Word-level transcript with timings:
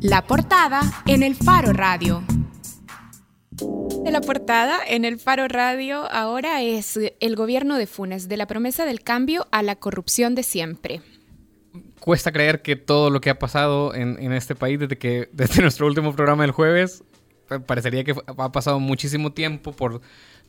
La 0.00 0.26
portada 0.26 0.82
en 1.06 1.22
el 1.22 1.34
Faro 1.34 1.72
Radio. 1.72 2.22
De 4.04 4.10
la 4.10 4.20
portada 4.20 4.78
en 4.86 5.04
el 5.04 5.18
Faro 5.18 5.48
Radio 5.48 6.10
ahora 6.12 6.62
es 6.62 6.98
el 7.20 7.36
gobierno 7.36 7.78
de 7.78 7.86
Funes, 7.86 8.28
de 8.28 8.36
la 8.36 8.46
promesa 8.46 8.84
del 8.84 9.02
cambio 9.02 9.46
a 9.50 9.62
la 9.62 9.76
corrupción 9.76 10.34
de 10.34 10.42
siempre. 10.42 11.00
Cuesta 12.00 12.30
creer 12.30 12.62
que 12.62 12.76
todo 12.76 13.10
lo 13.10 13.20
que 13.20 13.30
ha 13.30 13.38
pasado 13.38 13.94
en, 13.94 14.32
este 14.32 14.54
país 14.54 14.78
desde 14.78 14.98
que 14.98 15.28
desde 15.32 15.62
nuestro 15.62 15.86
último 15.86 16.14
programa 16.14 16.42
del 16.44 16.52
jueves 16.52 17.02
parecería 17.66 18.04
que 18.04 18.14
ha 18.36 18.52
pasado 18.52 18.78
muchísimo 18.80 19.32
tiempo 19.32 19.72
por 19.72 20.00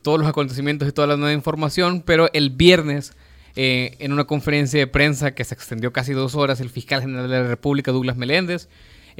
todos 0.02 0.18
los 0.18 0.28
acontecimientos 0.28 0.88
y 0.88 0.92
toda 0.92 1.08
la 1.08 1.16
nueva 1.16 1.32
información, 1.32 2.02
pero 2.02 2.28
el 2.32 2.50
viernes 2.50 3.12
eh, 3.56 3.96
en 3.98 4.12
una 4.12 4.24
conferencia 4.24 4.78
de 4.78 4.86
prensa 4.86 5.34
que 5.34 5.44
se 5.44 5.54
extendió 5.54 5.92
casi 5.92 6.12
dos 6.12 6.34
horas, 6.34 6.60
el 6.60 6.70
fiscal 6.70 7.00
general 7.00 7.28
de 7.28 7.42
la 7.42 7.48
República, 7.48 7.90
Douglas 7.90 8.16
Meléndez, 8.16 8.68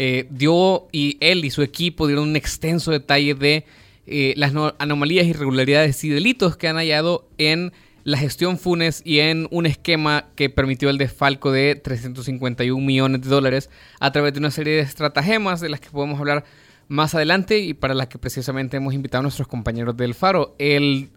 eh, 0.01 0.29
dio 0.31 0.87
y 0.93 1.19
él 1.21 1.45
y 1.45 1.51
su 1.51 1.61
equipo 1.61 2.07
dieron 2.07 2.29
un 2.29 2.37
extenso 2.37 2.93
detalle 2.93 3.35
de 3.35 3.65
eh, 4.07 4.33
las 4.37 4.53
anomalías, 4.79 5.27
irregularidades 5.27 6.05
y 6.05 6.09
delitos 6.09 6.57
que 6.57 6.69
han 6.69 6.77
hallado 6.77 7.29
en 7.37 7.73
la 8.05 8.17
gestión 8.17 8.61
Funes 8.61 9.03
y 9.05 9.19
en 9.19 9.49
un 9.51 9.67
esquema 9.67 10.27
que 10.37 10.51
permitió 10.51 10.89
el 10.89 10.99
desfalco 10.99 11.51
de 11.51 11.75
351 11.75 12.81
millones 12.81 13.23
de 13.23 13.29
dólares 13.29 13.71
a 13.99 14.13
través 14.13 14.33
de 14.33 14.39
una 14.39 14.53
serie 14.53 14.75
de 14.75 14.83
estratagemas 14.83 15.61
de 15.61 15.69
las 15.69 15.81
que 15.81 15.91
podemos 15.91 16.21
hablar 16.21 16.45
más 16.87 17.17
adelante 17.17 17.59
y 17.59 17.75
para 17.75 17.93
las 17.93 18.07
que 18.07 18.19
precisamente 18.19 18.77
hemos 18.77 18.95
invitado 18.95 19.19
a 19.19 19.23
nuestros 19.23 19.49
compañeros 19.49 19.97
del 19.97 20.15
Faro. 20.15 20.55
El 20.61 21.11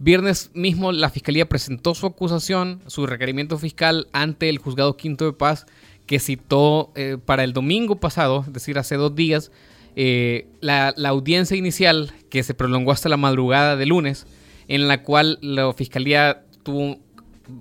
Viernes 0.00 0.50
mismo 0.54 0.90
la 0.90 1.08
Fiscalía 1.08 1.48
presentó 1.48 1.94
su 1.94 2.06
acusación, 2.06 2.82
su 2.88 3.06
requerimiento 3.06 3.58
fiscal 3.58 4.08
ante 4.12 4.48
el 4.48 4.58
Juzgado 4.58 4.96
Quinto 4.96 5.24
de 5.24 5.32
Paz 5.34 5.66
que 6.06 6.18
citó 6.18 6.92
eh, 6.94 7.18
para 7.24 7.44
el 7.44 7.52
domingo 7.52 7.96
pasado, 7.96 8.44
es 8.46 8.52
decir, 8.52 8.78
hace 8.78 8.96
dos 8.96 9.14
días, 9.14 9.50
eh, 9.96 10.46
la, 10.60 10.94
audiencia 11.06 11.56
inicial 11.56 12.12
que 12.28 12.42
se 12.42 12.54
prolongó 12.54 12.92
hasta 12.92 13.08
la 13.08 13.16
madrugada 13.16 13.76
de 13.76 13.86
lunes, 13.86 14.26
en 14.68 14.88
la 14.88 15.02
cual 15.02 15.38
la 15.40 15.72
Fiscalía 15.72 16.42
tuvo 16.62 16.98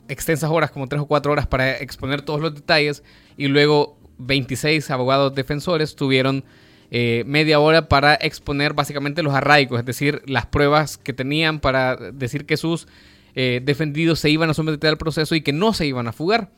extensas 0.08 0.50
horas, 0.50 0.72
como 0.72 0.88
tres 0.88 1.02
o 1.02 1.06
cuatro 1.06 1.32
horas, 1.32 1.48
para 1.48 1.78
exponer 1.78 2.22
todos 2.22 2.42
los 2.42 2.56
detalles 2.56 3.04
y 3.38 3.48
luego 3.48 3.98
26 4.18 4.90
abogados 4.92 5.36
defensores 5.36 5.96
tuvieron 5.96 6.44
eh, 6.92 7.24
media 7.26 7.60
hora 7.60 7.88
para 7.90 8.16
exponer 8.16 8.74
básicamente 8.74 9.24
los 9.24 9.34
arraigos, 9.34 9.80
es 9.80 9.86
decir, 9.86 10.22
las 10.26 10.46
pruebas 10.46 10.98
que 10.98 11.14
tenían 11.14 11.60
para 11.60 11.96
decir 11.96 12.46
que 12.46 12.58
sus 12.58 12.88
eh, 13.36 13.62
defendidos 13.64 14.20
se 14.20 14.30
iban 14.30 14.50
a 14.50 14.54
someter 14.54 14.90
al 14.90 14.98
proceso 14.98 15.34
y 15.36 15.42
que 15.42 15.54
no 15.54 15.74
se 15.74 15.88
iban 15.88 16.08
a 16.08 16.14
fugar. 16.14 16.52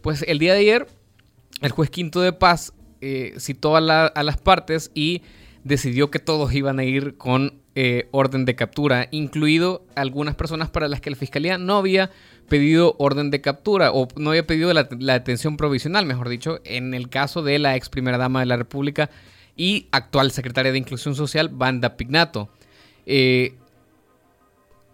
Pues 0.00 0.24
el 0.26 0.38
día 0.38 0.54
de 0.54 0.60
ayer, 0.60 0.86
el 1.60 1.70
juez 1.70 1.90
quinto 1.90 2.20
de 2.20 2.32
paz 2.32 2.72
eh, 3.00 3.34
citó 3.38 3.76
a, 3.76 3.80
las 3.80 4.36
partes 4.38 4.90
y 4.94 5.22
decidió 5.64 6.10
que 6.10 6.18
todos 6.18 6.52
iban 6.54 6.78
a 6.78 6.84
ir 6.84 7.16
con 7.16 7.60
orden 8.10 8.44
de 8.44 8.56
captura, 8.56 9.08
incluido 9.10 9.86
algunas 9.94 10.34
personas 10.34 10.68
para 10.68 10.86
las 10.86 11.00
que 11.00 11.08
la 11.08 11.16
fiscalía 11.16 11.56
no 11.56 11.78
había 11.78 12.10
pedido 12.46 12.94
orden 12.98 13.30
de 13.30 13.40
captura 13.40 13.90
o 13.90 14.06
no 14.16 14.30
había 14.30 14.46
pedido 14.46 14.74
la, 14.74 14.86
la 14.98 15.14
detención 15.14 15.56
provisional, 15.56 16.04
mejor 16.04 16.28
dicho, 16.28 16.60
en 16.64 16.92
el 16.92 17.08
caso 17.08 17.42
de 17.42 17.58
la 17.58 17.76
ex 17.76 17.88
primera 17.88 18.18
dama 18.18 18.40
de 18.40 18.46
la 18.46 18.58
República, 18.58 19.08
y 19.60 19.88
actual 19.92 20.30
secretaria 20.30 20.72
de 20.72 20.78
Inclusión 20.78 21.14
Social, 21.14 21.50
Banda 21.50 21.96
Pignato. 21.96 22.48
Eh, 23.04 23.56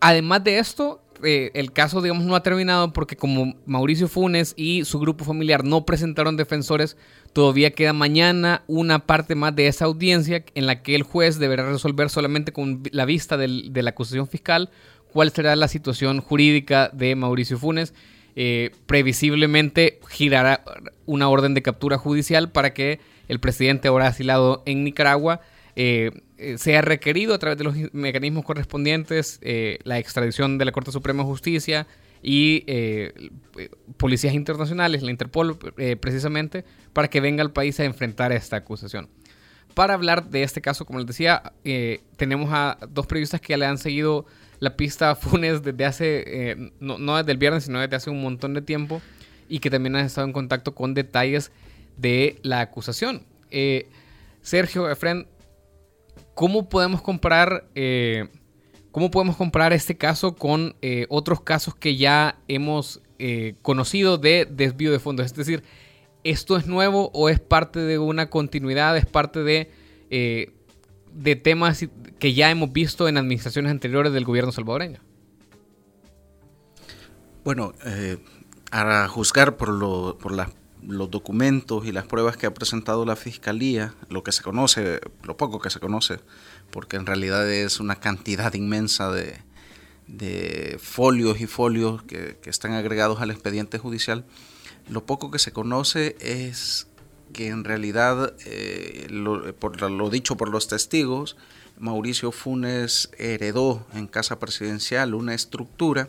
además 0.00 0.42
de 0.42 0.58
esto, 0.58 1.00
eh, 1.22 1.50
el 1.54 1.72
caso, 1.72 2.02
digamos, 2.02 2.24
no 2.24 2.34
ha 2.34 2.42
terminado 2.42 2.92
porque 2.92 3.16
como 3.16 3.54
Mauricio 3.66 4.08
Funes 4.08 4.54
y 4.56 4.84
su 4.84 4.98
grupo 4.98 5.24
familiar 5.24 5.64
no 5.64 5.84
presentaron 5.84 6.36
defensores, 6.36 6.96
todavía 7.32 7.72
queda 7.72 7.92
mañana 7.92 8.62
una 8.66 9.00
parte 9.00 9.34
más 9.34 9.54
de 9.54 9.68
esa 9.68 9.84
audiencia 9.86 10.44
en 10.54 10.66
la 10.66 10.82
que 10.82 10.94
el 10.94 11.02
juez 11.02 11.38
deberá 11.38 11.68
resolver 11.70 12.10
solamente 12.10 12.52
con 12.52 12.82
la 12.90 13.04
vista 13.04 13.36
de 13.36 13.82
la 13.82 13.90
acusación 13.90 14.26
fiscal 14.28 14.70
cuál 15.16 15.30
será 15.30 15.56
la 15.56 15.66
situación 15.68 16.20
jurídica 16.20 16.90
de 16.92 17.14
Mauricio 17.16 17.58
Funes. 17.58 17.94
Eh, 18.38 18.70
previsiblemente 18.84 19.98
girará 20.10 20.62
una 21.06 21.30
orden 21.30 21.54
de 21.54 21.62
captura 21.62 21.96
judicial 21.96 22.50
para 22.50 22.74
que 22.74 23.00
el 23.28 23.40
presidente 23.40 23.88
ahora 23.88 24.08
asilado 24.08 24.62
en 24.66 24.84
Nicaragua, 24.84 25.40
eh, 25.74 26.10
eh, 26.38 26.58
sea 26.58 26.82
requerido 26.82 27.34
a 27.34 27.38
través 27.38 27.58
de 27.58 27.64
los 27.64 27.74
mecanismos 27.92 28.44
correspondientes 28.44 29.38
eh, 29.42 29.78
la 29.84 29.98
extradición 29.98 30.58
de 30.58 30.64
la 30.64 30.72
Corte 30.72 30.92
Suprema 30.92 31.22
de 31.22 31.28
Justicia 31.28 31.86
y 32.22 32.64
policías 33.98 34.34
internacionales, 34.34 35.02
la 35.02 35.12
Interpol 35.12 35.56
precisamente, 36.00 36.64
para 36.92 37.08
que 37.08 37.20
venga 37.20 37.42
al 37.42 37.52
país 37.52 37.78
a 37.78 37.84
enfrentar 37.84 38.32
esta 38.32 38.56
acusación. 38.56 39.08
Para 39.74 39.94
hablar 39.94 40.28
de 40.28 40.42
este 40.42 40.60
caso, 40.60 40.86
como 40.86 40.98
les 40.98 41.06
decía, 41.06 41.52
tenemos 42.16 42.48
a 42.52 42.78
dos 42.88 43.06
periodistas 43.06 43.40
que 43.40 43.56
le 43.56 43.66
han 43.66 43.78
seguido 43.78 44.26
la 44.58 44.76
pista 44.76 45.12
a 45.12 45.14
Funes 45.14 45.62
desde 45.62 45.84
hace, 45.84 46.72
no, 46.80 46.98
no 46.98 47.16
desde 47.16 47.30
el 47.30 47.38
viernes, 47.38 47.64
sino 47.64 47.78
desde 47.78 47.94
hace 47.94 48.10
un 48.10 48.22
montón 48.22 48.54
de 48.54 48.62
tiempo 48.62 49.00
y 49.48 49.60
que 49.60 49.70
también 49.70 49.96
han 49.96 50.06
estado 50.06 50.26
en 50.26 50.32
contacto 50.32 50.74
con 50.74 50.94
detalles 50.94 51.52
de 51.96 52.38
la 52.42 52.60
acusación. 52.60 53.22
Eh, 53.50 53.88
Sergio, 54.42 54.90
Efren, 54.90 55.26
¿cómo 56.36 56.68
podemos 56.68 57.00
comparar, 57.00 57.66
eh, 57.74 58.28
cómo 58.92 59.10
podemos 59.10 59.36
comparar 59.36 59.72
este 59.72 59.96
caso 59.96 60.36
con 60.36 60.76
eh, 60.82 61.06
otros 61.08 61.40
casos 61.40 61.74
que 61.74 61.96
ya 61.96 62.38
hemos 62.46 63.00
conocido 63.62 64.18
de 64.18 64.46
desvío 64.48 64.92
de 64.92 64.98
fondos? 64.98 65.24
Es 65.24 65.34
decir, 65.34 65.64
¿esto 66.22 66.58
es 66.58 66.66
nuevo 66.66 67.10
o 67.14 67.30
es 67.30 67.40
parte 67.40 67.80
de 67.80 67.98
una 67.98 68.28
continuidad, 68.28 68.94
es 68.98 69.06
parte 69.06 69.42
de, 69.42 69.70
de 70.10 71.36
temas 71.36 71.86
que 72.18 72.34
ya 72.34 72.50
hemos 72.50 72.70
visto 72.72 73.08
en 73.08 73.16
administraciones 73.16 73.70
anteriores 73.70 74.12
del 74.12 74.26
gobierno 74.26 74.52
salvadoreño? 74.52 75.00
Bueno, 77.42 77.72
a 78.70 79.08
juzgar 79.08 79.56
por, 79.56 79.70
lo, 79.70 80.18
por 80.18 80.32
las 80.32 80.50
los 80.86 81.10
documentos 81.10 81.84
y 81.86 81.92
las 81.92 82.06
pruebas 82.06 82.36
que 82.36 82.46
ha 82.46 82.54
presentado 82.54 83.04
la 83.04 83.16
Fiscalía, 83.16 83.94
lo 84.08 84.22
que 84.22 84.32
se 84.32 84.42
conoce, 84.42 85.00
lo 85.24 85.36
poco 85.36 85.60
que 85.60 85.70
se 85.70 85.80
conoce, 85.80 86.20
porque 86.70 86.96
en 86.96 87.06
realidad 87.06 87.50
es 87.50 87.80
una 87.80 87.96
cantidad 87.96 88.54
inmensa 88.54 89.10
de, 89.10 89.44
folios 90.80 91.40
y 91.40 91.46
folios 91.46 92.02
que, 92.04 92.38
están 92.44 92.72
agregados 92.72 93.20
al 93.20 93.30
expediente 93.30 93.78
judicial, 93.78 94.24
lo 94.88 95.04
poco 95.04 95.32
que 95.32 95.40
se 95.40 95.52
conoce 95.52 96.16
es 96.20 96.86
que 97.32 97.48
en 97.48 97.64
realidad, 97.64 98.34
eh, 98.46 99.08
por 99.58 99.90
lo 99.90 100.10
dicho 100.10 100.36
por 100.36 100.48
los 100.48 100.68
testigos, 100.68 101.36
Mauricio 101.78 102.30
Funes 102.30 103.10
heredó 103.18 103.84
en 103.94 104.06
casa 104.06 104.38
presidencial 104.38 105.14
una 105.14 105.34
estructura 105.34 106.08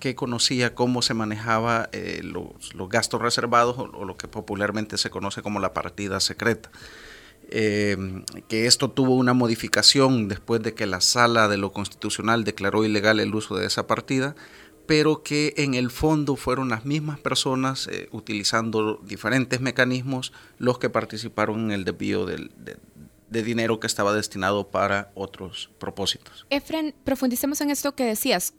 que 0.00 0.14
conocía 0.14 0.74
cómo 0.74 1.02
se 1.02 1.14
manejaba 1.14 1.88
eh, 1.92 2.20
los, 2.24 2.48
gastos 2.88 3.22
reservados 3.22 3.78
o, 3.78 4.04
lo 4.04 4.16
que 4.16 4.26
popularmente 4.26 4.98
se 4.98 5.10
conoce 5.10 5.42
como 5.42 5.60
la 5.60 5.72
partida 5.72 6.18
secreta. 6.18 6.70
Eh, 7.52 7.96
que 8.48 8.66
esto 8.66 8.90
tuvo 8.90 9.16
una 9.16 9.34
modificación 9.34 10.28
después 10.28 10.62
de 10.62 10.74
que 10.74 10.86
la 10.86 11.00
sala 11.00 11.48
de 11.48 11.56
lo 11.56 11.72
constitucional 11.72 12.44
declaró 12.44 12.84
ilegal 12.84 13.20
el 13.20 13.34
uso 13.34 13.56
de 13.56 13.66
esa 13.66 13.86
partida, 13.86 14.34
pero 14.86 15.22
que 15.22 15.54
en 15.56 15.74
el 15.74 15.90
fondo 15.90 16.36
fueron 16.36 16.68
las 16.68 16.84
mismas 16.84 17.20
personas 17.20 17.88
eh, 17.88 18.08
utilizando 18.12 19.00
diferentes 19.04 19.60
mecanismos 19.60 20.32
los 20.58 20.78
que 20.78 20.90
participaron 20.90 21.66
en 21.66 21.70
el 21.72 21.84
desvío 21.84 22.26
de, 22.26 22.50
de 23.30 23.42
dinero 23.44 23.80
que 23.80 23.86
estaba 23.86 24.12
destinado 24.12 24.68
para 24.68 25.12
otros 25.14 25.70
propósitos. 25.78 26.46
Efren, 26.50 26.94
profundicemos 27.04 27.60
en 27.60 27.70
esto 27.70 27.94
que 27.94 28.04
decías 28.04 28.54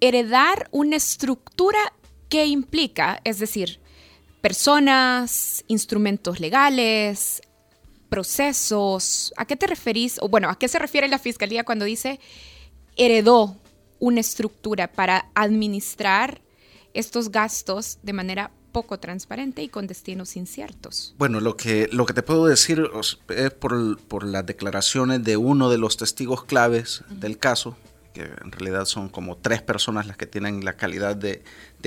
heredar 0.00 0.68
una 0.70 0.96
estructura 0.96 1.78
que 2.28 2.46
implica, 2.46 3.20
es 3.24 3.38
decir, 3.38 3.80
personas, 4.40 5.64
instrumentos 5.68 6.40
legales, 6.40 7.42
procesos. 8.08 9.32
¿A 9.36 9.44
qué 9.44 9.56
te 9.56 9.66
referís? 9.66 10.18
O 10.20 10.28
bueno, 10.28 10.48
¿a 10.48 10.58
qué 10.58 10.68
se 10.68 10.78
refiere 10.78 11.08
la 11.08 11.18
fiscalía 11.18 11.64
cuando 11.64 11.84
dice 11.84 12.20
heredó 12.96 13.56
una 13.98 14.20
estructura 14.20 14.90
para 14.92 15.30
administrar 15.34 16.40
estos 16.94 17.30
gastos 17.30 17.98
de 18.02 18.12
manera 18.12 18.50
poco 18.72 18.98
transparente 18.98 19.62
y 19.62 19.70
con 19.70 19.86
destinos 19.86 20.36
inciertos. 20.36 21.14
Bueno, 21.16 21.40
lo 21.40 21.56
que, 21.56 21.88
lo 21.92 22.04
que 22.04 22.12
te 22.12 22.22
puedo 22.22 22.44
decir 22.44 22.90
es 23.28 23.50
por, 23.52 23.98
por 24.00 24.22
las 24.22 24.44
declaraciones 24.44 25.24
de 25.24 25.38
uno 25.38 25.70
de 25.70 25.78
los 25.78 25.96
testigos 25.96 26.44
claves 26.44 27.02
del 27.08 27.38
caso, 27.38 27.78
que 28.16 28.22
en 28.22 28.50
realidad 28.50 28.86
son 28.86 29.10
como 29.10 29.36
tres 29.36 29.60
personas 29.60 30.06
las 30.06 30.16
que 30.16 30.26
tienen 30.26 30.64
la 30.64 30.72
calidad 30.72 31.16
de, 31.16 31.42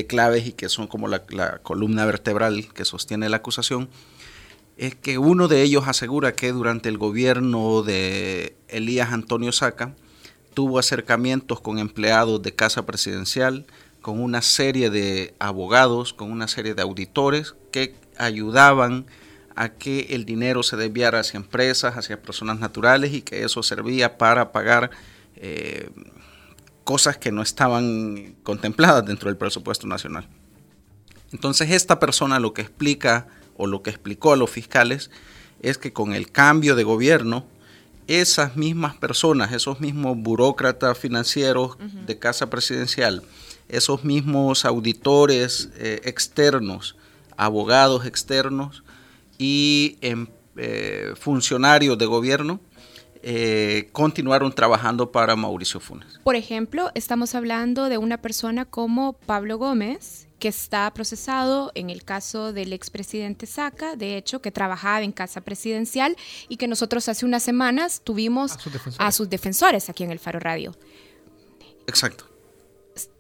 claves 0.08 0.46
y 0.46 0.52
que 0.54 0.70
son 0.70 0.88
como 0.88 1.08
la, 1.08 1.26
columna 1.64 2.06
vertebral 2.06 2.72
que 2.74 2.86
sostiene 2.86 3.30
la 3.30 3.38
acusación, 3.38 3.90
es 4.78 4.96
que 4.96 5.18
uno 5.18 5.48
de 5.48 5.64
ellos 5.64 5.88
asegura 5.88 6.34
que 6.34 6.52
durante 6.52 6.88
el 6.88 6.98
gobierno 6.98 7.82
de 7.82 8.56
Elías 8.68 9.12
Antonio 9.12 9.52
Saca 9.52 9.96
tuvo 10.54 10.80
acercamientos 10.80 11.60
con 11.60 11.80
empleados 11.80 12.42
de 12.44 12.56
casa 12.56 12.86
presidencial, 12.86 13.66
con 14.02 14.22
una 14.22 14.42
serie 14.42 14.90
de 14.90 15.34
abogados, 15.40 16.14
con 16.14 16.32
una 16.32 16.48
serie 16.48 16.76
de 16.76 16.82
auditores 16.84 17.56
que 17.72 17.96
ayudaban 18.18 19.08
a 19.56 19.70
que 19.70 20.08
el 20.12 20.24
dinero 20.24 20.64
se 20.64 20.78
desviara 20.78 21.20
hacia 21.20 21.38
empresas, 21.38 21.98
hacia 21.98 22.22
personas 22.22 22.60
naturales 22.60 23.14
y 23.14 23.22
que 23.22 23.44
eso 23.44 23.64
servía 23.64 24.18
para 24.18 24.54
pagar 24.54 24.92
eh, 25.36 25.90
cosas 26.90 27.18
que 27.18 27.32
no 27.32 27.44
estaban 27.44 28.34
contempladas 28.42 29.06
dentro 29.06 29.30
del 29.30 29.38
presupuesto 29.38 29.86
nacional. 29.86 30.28
Entonces 31.32 31.70
esta 31.70 32.00
persona 32.00 32.40
lo 32.40 32.52
que 32.52 32.64
explica 32.64 33.28
o 33.58 33.68
lo 33.68 33.84
que 33.84 33.92
explicó 33.92 34.34
a 34.34 34.36
los 34.36 34.50
fiscales 34.50 35.12
es 35.62 35.78
que 35.78 35.94
con 35.94 36.16
el 36.16 36.32
cambio 36.32 36.76
de 36.76 36.84
gobierno, 36.84 37.46
esas 38.08 38.56
mismas 38.56 38.96
personas, 38.96 39.52
esos 39.52 39.80
mismos 39.80 40.18
burócratas 40.18 40.98
financieros 40.98 41.78
de 42.08 42.18
casa 42.18 42.50
presidencial, 42.50 43.22
esos 43.68 44.04
mismos 44.04 44.66
auditores 44.66 45.70
eh, 45.76 46.02
externos, 46.06 46.96
abogados 47.38 48.08
externos 48.08 48.84
y 49.38 50.00
em, 50.02 50.26
eh, 50.58 51.14
funcionarios 51.20 52.00
de 52.00 52.08
gobierno, 52.08 52.60
eh, 53.22 53.90
continuaron 53.92 54.54
trabajando 54.54 55.12
para 55.12 55.36
Mauricio 55.36 55.80
Funes. 55.80 56.20
Por 56.24 56.36
ejemplo, 56.36 56.90
estamos 56.96 57.36
hablando 57.36 57.90
de 57.90 57.98
una 57.98 58.22
persona 58.22 58.66
como 58.66 59.14
Pablo 59.14 59.58
Gómez, 59.58 60.28
que 60.40 60.48
está 60.48 60.92
procesado 60.94 61.72
en 61.76 61.90
el 61.90 62.04
caso 62.04 62.54
del 62.54 62.72
expresidente 62.72 63.46
Saca, 63.46 63.96
de 63.98 64.16
hecho, 64.16 64.42
que 64.42 64.52
trabajaba 64.52 65.04
en 65.04 65.12
Casa 65.12 65.42
Presidencial 65.42 66.16
y 66.48 66.56
que 66.58 66.68
nosotros 66.68 67.10
hace 67.10 67.26
unas 67.26 67.44
semanas 67.44 68.02
tuvimos 68.04 68.58
a 68.98 69.12
sus 69.12 69.30
defensores, 69.30 69.90
aquí 69.90 70.04
en 70.04 70.12
el 70.12 70.20
Faro 70.20 70.40
Radio. 70.40 70.76
Exacto. 71.88 72.26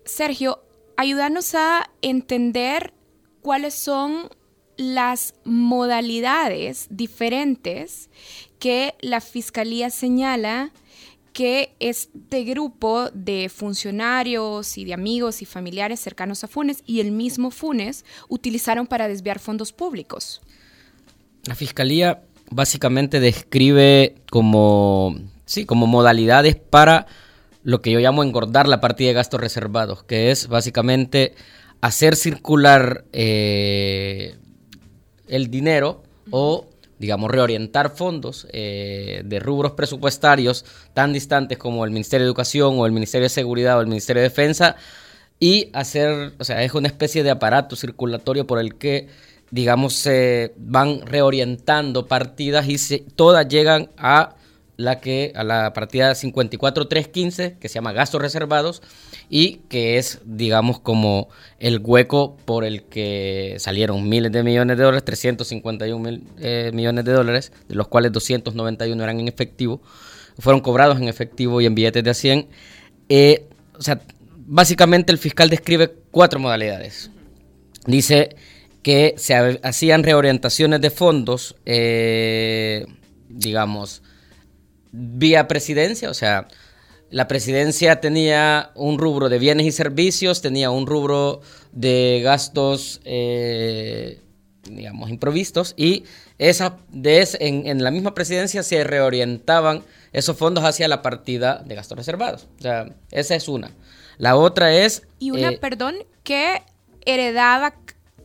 Sergio, 0.05 0.63
ayúdanos 0.95 1.55
a 1.55 1.89
entender 2.01 2.93
cuáles 3.41 3.73
son 3.73 4.29
las 4.77 5.33
modalidades 5.43 6.87
diferentes 6.89 8.09
que 8.59 8.95
la 9.01 9.21
Fiscalía 9.21 9.89
señala 9.89 10.71
que 11.33 11.73
este 11.79 12.43
grupo 12.43 13.09
de 13.13 13.49
funcionarios 13.49 14.77
y 14.77 14.85
de 14.85 14.93
amigos 14.93 15.41
y 15.41 15.45
familiares 15.45 15.99
cercanos 15.99 16.43
a 16.43 16.47
Funes 16.47 16.83
y 16.85 16.99
el 16.99 17.11
mismo 17.11 17.51
Funes 17.51 18.03
utilizaron 18.27 18.87
para 18.87 19.07
desviar 19.07 19.39
fondos 19.39 19.71
públicos. 19.71 20.41
La 21.45 21.55
Fiscalía 21.55 22.23
básicamente 22.51 23.19
describe 23.19 24.15
como, 24.29 25.15
sí, 25.45 25.65
como 25.65 25.87
modalidades 25.87 26.55
para 26.55 27.07
lo 27.63 27.81
que 27.81 27.91
yo 27.91 27.99
llamo 27.99 28.23
engordar 28.23 28.67
la 28.67 28.81
partida 28.81 29.09
de 29.09 29.13
gastos 29.13 29.39
reservados, 29.39 30.03
que 30.03 30.31
es 30.31 30.47
básicamente 30.47 31.35
hacer 31.81 32.15
circular 32.15 33.05
eh, 33.13 34.35
el 35.27 35.49
dinero 35.49 36.03
o 36.31 36.67
digamos, 36.99 37.31
reorientar 37.31 37.95
fondos 37.95 38.47
eh, 38.51 39.21
de 39.25 39.39
rubros 39.39 39.71
presupuestarios 39.71 40.65
tan 40.93 41.13
distantes 41.13 41.57
como 41.57 41.85
el 41.85 41.91
Ministerio 41.91 42.25
de 42.25 42.29
Educación 42.29 42.75
o 42.77 42.85
el 42.85 42.91
Ministerio 42.91 43.25
de 43.25 43.29
Seguridad 43.29 43.77
o 43.77 43.81
el 43.81 43.87
Ministerio 43.87 44.21
de 44.21 44.29
Defensa 44.29 44.75
y 45.39 45.69
hacer, 45.73 46.33
o 46.37 46.43
sea, 46.43 46.61
es 46.63 46.73
una 46.73 46.89
especie 46.89 47.23
de 47.23 47.31
aparato 47.31 47.75
circulatorio 47.77 48.45
por 48.45 48.59
el 48.59 48.75
que, 48.75 49.07
digamos, 49.49 49.93
se 49.93 50.53
van 50.57 51.01
reorientando 51.05 52.07
partidas 52.07 52.67
y 52.67 52.99
todas 53.15 53.47
llegan 53.47 53.89
a 53.97 54.35
la 54.79 55.01
que 55.01 55.33
a 55.35 55.43
la 55.43 55.73
partida 55.73 56.15
54315 56.15 57.57
que 57.59 57.67
se 57.67 57.75
llama 57.75 57.91
gastos 57.91 58.21
reservados 58.21 58.81
y 59.29 59.57
que 59.67 59.97
es 59.97 60.21
digamos 60.23 60.79
como 60.79 61.27
el 61.59 61.79
hueco 61.83 62.37
por 62.45 62.63
el 62.63 62.83
que 62.83 63.57
salieron 63.59 64.07
miles 64.07 64.31
de 64.31 64.41
millones 64.41 64.77
de 64.77 64.83
dólares 64.85 65.03
351 65.03 65.99
mil 65.99 66.23
eh, 66.39 66.71
millones 66.73 67.03
de 67.03 67.11
dólares 67.11 67.51
de 67.67 67.75
los 67.75 67.89
cuales 67.89 68.13
291 68.13 69.03
eran 69.03 69.19
en 69.19 69.27
efectivo 69.27 69.81
fueron 70.37 70.61
cobrados 70.61 70.97
en 70.97 71.09
efectivo 71.09 71.59
y 71.59 71.65
en 71.65 71.75
billetes 71.75 72.05
de 72.05 72.13
100 72.13 72.47
eh, 73.09 73.49
o 73.77 73.81
sea 73.81 73.99
básicamente 74.47 75.11
el 75.11 75.17
fiscal 75.17 75.49
describe 75.49 75.93
cuatro 76.09 76.39
modalidades. 76.39 77.11
Dice 77.85 78.37
que 78.81 79.13
se 79.17 79.59
hacían 79.61 80.03
reorientaciones 80.03 80.79
de 80.79 80.89
fondos 80.89 81.57
eh, 81.65 82.85
digamos 83.27 84.03
vía 84.91 85.47
presidencia, 85.47 86.09
o 86.09 86.13
sea, 86.13 86.47
la 87.11 87.27
presidencia 87.27 88.01
tenía 88.01 88.71
un 88.75 88.99
rubro 88.99 89.29
de 89.29 89.39
bienes 89.39 89.65
y 89.65 89.71
servicios, 89.71 90.41
tenía 90.41 90.69
un 90.69 90.85
rubro 90.85 91.41
de 91.71 92.21
gastos, 92.23 93.01
eh, 93.03 94.21
digamos, 94.63 95.09
improvistos, 95.09 95.73
y 95.75 96.03
esa, 96.37 96.77
de 96.89 97.27
en, 97.39 97.83
la 97.83 97.91
misma 97.91 98.13
presidencia 98.13 98.61
se 98.63 98.83
reorientaban 98.83 99.83
esos 100.13 100.37
fondos 100.37 100.63
hacia 100.63 100.87
la 100.87 101.01
partida 101.01 101.63
de 101.65 101.75
gastos 101.75 101.97
reservados. 101.97 102.47
O 102.59 102.61
sea, 102.61 102.95
esa 103.11 103.35
es 103.35 103.47
una. 103.47 103.71
La 104.17 104.35
otra 104.35 104.73
es... 104.73 105.03
Y 105.17 105.31
una, 105.31 105.49
eh, 105.49 105.57
perdón, 105.57 105.95
que 106.23 106.61
heredaba 107.05 107.73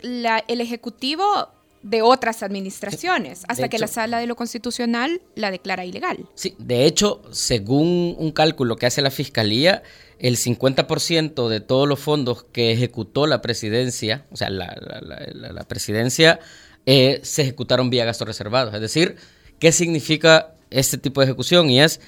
el 0.02 0.60
Ejecutivo 0.60 1.53
de 1.84 2.00
otras 2.00 2.42
administraciones, 2.42 3.42
hasta 3.46 3.68
que 3.68 3.78
la 3.78 3.88
sala 3.88 4.18
de 4.18 4.26
lo 4.26 4.36
constitucional 4.36 5.20
la 5.34 5.50
declara 5.50 5.84
ilegal. 5.84 6.26
Sí, 6.34 6.54
de 6.58 6.86
hecho, 6.86 7.20
según 7.30 8.16
un 8.18 8.32
cálculo 8.32 8.76
que 8.76 8.86
hace 8.86 9.02
la 9.02 9.10
Fiscalía, 9.10 9.82
el 10.18 10.38
50% 10.38 11.48
de 11.48 11.60
todos 11.60 11.86
los 11.86 12.00
fondos 12.00 12.44
que 12.44 12.72
ejecutó 12.72 13.26
la 13.26 13.42
presidencia, 13.42 14.24
o 14.30 14.36
sea, 14.38 14.48
la, 14.48 15.66
presidencia, 15.68 16.40
eh, 16.86 17.20
se 17.22 17.42
ejecutaron 17.42 17.90
vía 17.90 18.06
gastos 18.06 18.28
reservados. 18.28 18.72
Es 18.72 18.80
decir, 18.80 19.16
¿qué 19.58 19.70
significa 19.70 20.54
este 20.70 20.96
tipo 20.96 21.20
de 21.20 21.26
ejecución? 21.26 21.68
Y 21.68 21.82
es 21.82 22.00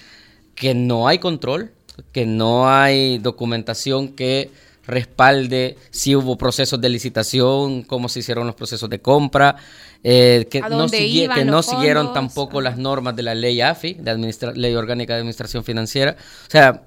que 0.55 0.73
no 0.75 1.07
hay 1.07 1.19
control, 1.19 1.73
que 2.13 2.25
no 2.25 2.71
hay 2.71 3.19
documentación 3.19 4.09
que 4.09 4.51
respalde 4.87 5.77
si 5.91 6.15
hubo 6.15 6.37
procesos 6.37 6.81
de 6.81 6.89
licitación, 6.89 7.83
cómo 7.83 8.09
se 8.09 8.21
hicieron 8.21 8.47
los 8.47 8.55
procesos 8.55 8.89
de 8.89 9.01
compra, 9.01 9.57
eh, 10.03 10.47
que, 10.51 10.61
no, 10.61 10.89
que 10.89 11.45
no 11.45 11.63
siguieron 11.63 12.13
tampoco 12.13 12.61
las 12.61 12.79
normas 12.79 13.17
de 13.17 13.23
la 13.23 13.35
ley 13.35 13.61
AFI, 13.61 13.95
de 13.95 14.53
Ley 14.55 14.75
Orgánica 14.75 15.15
de 15.15 15.21
Administración 15.21 15.65
Financiera. 15.65 16.17
O 16.47 16.51
sea, 16.51 16.83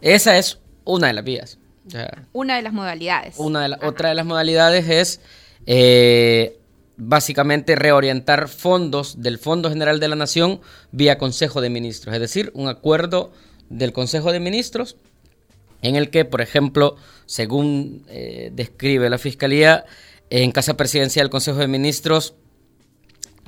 esa 0.00 0.38
es 0.38 0.58
una 0.84 1.08
de 1.08 1.12
las 1.14 1.24
vías. 1.24 1.58
una 2.32 2.56
de 2.56 2.62
las 2.62 2.72
modalidades. 2.72 3.34
Una 3.38 3.68
de 3.68 3.76
otra 3.86 4.10
de 4.10 4.14
las 4.14 4.26
modalidades 4.26 4.88
es 4.88 5.20
eh, 5.66 6.58
básicamente 6.96 7.76
reorientar 7.76 8.48
fondos 8.48 9.22
del 9.22 9.38
Fondo 9.38 9.70
General 9.70 9.98
de 10.00 10.08
la 10.08 10.16
Nación 10.16 10.60
vía 10.92 11.18
Consejo 11.18 11.60
de 11.60 11.70
Ministros, 11.70 12.14
es 12.14 12.20
decir, 12.20 12.50
un 12.54 12.68
acuerdo 12.68 13.32
del 13.70 13.92
Consejo 13.92 14.32
de 14.32 14.40
Ministros 14.40 14.96
en 15.82 15.96
el 15.96 16.10
que, 16.10 16.24
por 16.24 16.40
ejemplo, 16.40 16.96
según 17.26 18.04
eh, 18.08 18.50
describe 18.52 19.08
la 19.08 19.18
Fiscalía, 19.18 19.84
en 20.30 20.52
Casa 20.52 20.76
Presidencial 20.76 21.26
del 21.26 21.30
Consejo 21.30 21.58
de 21.58 21.68
Ministros 21.68 22.34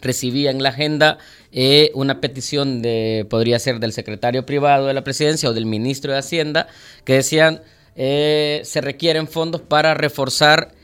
recibía 0.01 0.51
en 0.51 0.63
la 0.63 0.71
agenda 0.71 1.19
eh, 1.53 1.93
una 1.95 2.21
petición 2.21 2.83
de, 2.83 3.27
podría 3.31 3.59
ser 3.59 3.79
del 3.79 3.93
secretario 3.93 4.45
privado 4.45 4.89
de 4.89 4.95
la 4.95 5.05
presidencia 5.05 5.49
o 5.49 5.53
del 5.53 5.67
ministro 5.67 6.13
de 6.13 6.19
Hacienda, 6.19 6.67
que 7.05 7.15
decían 7.15 7.63
eh, 7.95 8.63
se 8.65 8.81
requieren 8.81 9.29
fondos 9.29 9.61
para 9.61 9.95
reforzar 9.95 10.75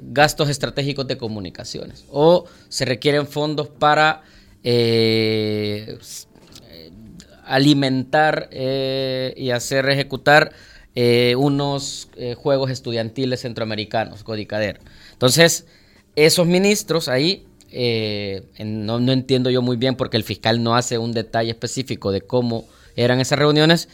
gastos 0.00 0.48
estratégicos 0.48 1.08
de 1.08 1.18
comunicaciones 1.18 2.04
o 2.10 2.44
se 2.68 2.84
requieren 2.84 3.26
fondos 3.26 3.68
para 3.68 4.22
alimentar 7.44 8.48
y 8.52 9.50
hacer 9.50 9.88
ejecutar 9.88 10.52
eh, 11.00 11.36
unos 11.36 12.08
eh, 12.16 12.34
Juegos 12.34 12.72
Estudiantiles 12.72 13.42
Centroamericanos, 13.42 14.24
Codicader. 14.24 14.80
Entonces, 15.12 15.64
esos 16.16 16.44
ministros 16.48 17.06
ahí, 17.06 17.46
eh, 17.70 18.42
no, 18.58 18.98
no, 18.98 19.12
entiendo 19.12 19.48
yo 19.48 19.62
muy 19.62 19.76
bien 19.76 19.94
porque 19.94 20.16
el 20.16 20.24
fiscal 20.24 20.60
no 20.60 20.74
hace 20.74 20.98
un 20.98 21.12
detalle 21.12 21.50
específico 21.50 22.10
de 22.10 22.22
cómo 22.22 22.66
eran 22.96 23.20
esas 23.20 23.38
reuniones, 23.38 23.88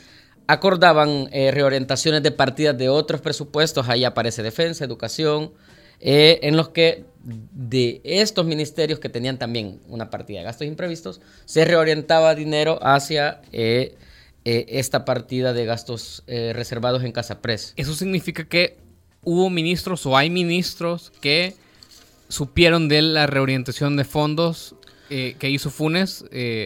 acordaban 0.46 1.28
reorientaciones 1.30 2.22
de 2.22 2.30
partidas 2.30 2.78
de 2.78 2.88
otros 2.88 3.20
presupuestos, 3.20 3.86
ahí 3.90 4.04
aparece 4.04 4.42
defensa, 4.42 4.82
educación, 4.82 5.52
en 6.00 6.56
los 6.56 6.70
que 6.70 7.04
de 7.22 8.00
estos 8.04 8.46
ministerios 8.46 8.98
que 8.98 9.10
tenían 9.10 9.36
también 9.36 9.78
una 9.88 10.08
partida 10.08 10.38
de 10.38 10.44
gastos 10.44 10.66
imprevistos, 10.66 11.20
se 11.44 11.66
reorientaba 11.66 12.34
dinero 12.34 12.78
hacia 12.80 13.42
esta 14.44 15.04
partida 15.04 15.52
de 15.52 15.64
gastos 15.64 16.22
eh, 16.26 16.52
reservados 16.54 17.02
en 17.04 17.12
Casa 17.12 17.40
Pres. 17.40 17.72
Eso 17.76 17.94
significa 17.94 18.44
que 18.44 18.78
hubo 19.22 19.48
ministros 19.50 20.04
o 20.06 20.16
hay 20.16 20.30
ministros 20.30 21.12
que 21.20 21.54
supieron 22.28 22.88
de 22.88 23.02
la 23.02 23.26
reorientación 23.26 23.96
de 23.96 24.04
fondos 24.04 24.74
eh, 25.10 25.36
que 25.38 25.50
hizo 25.50 25.70
Funes, 25.70 26.24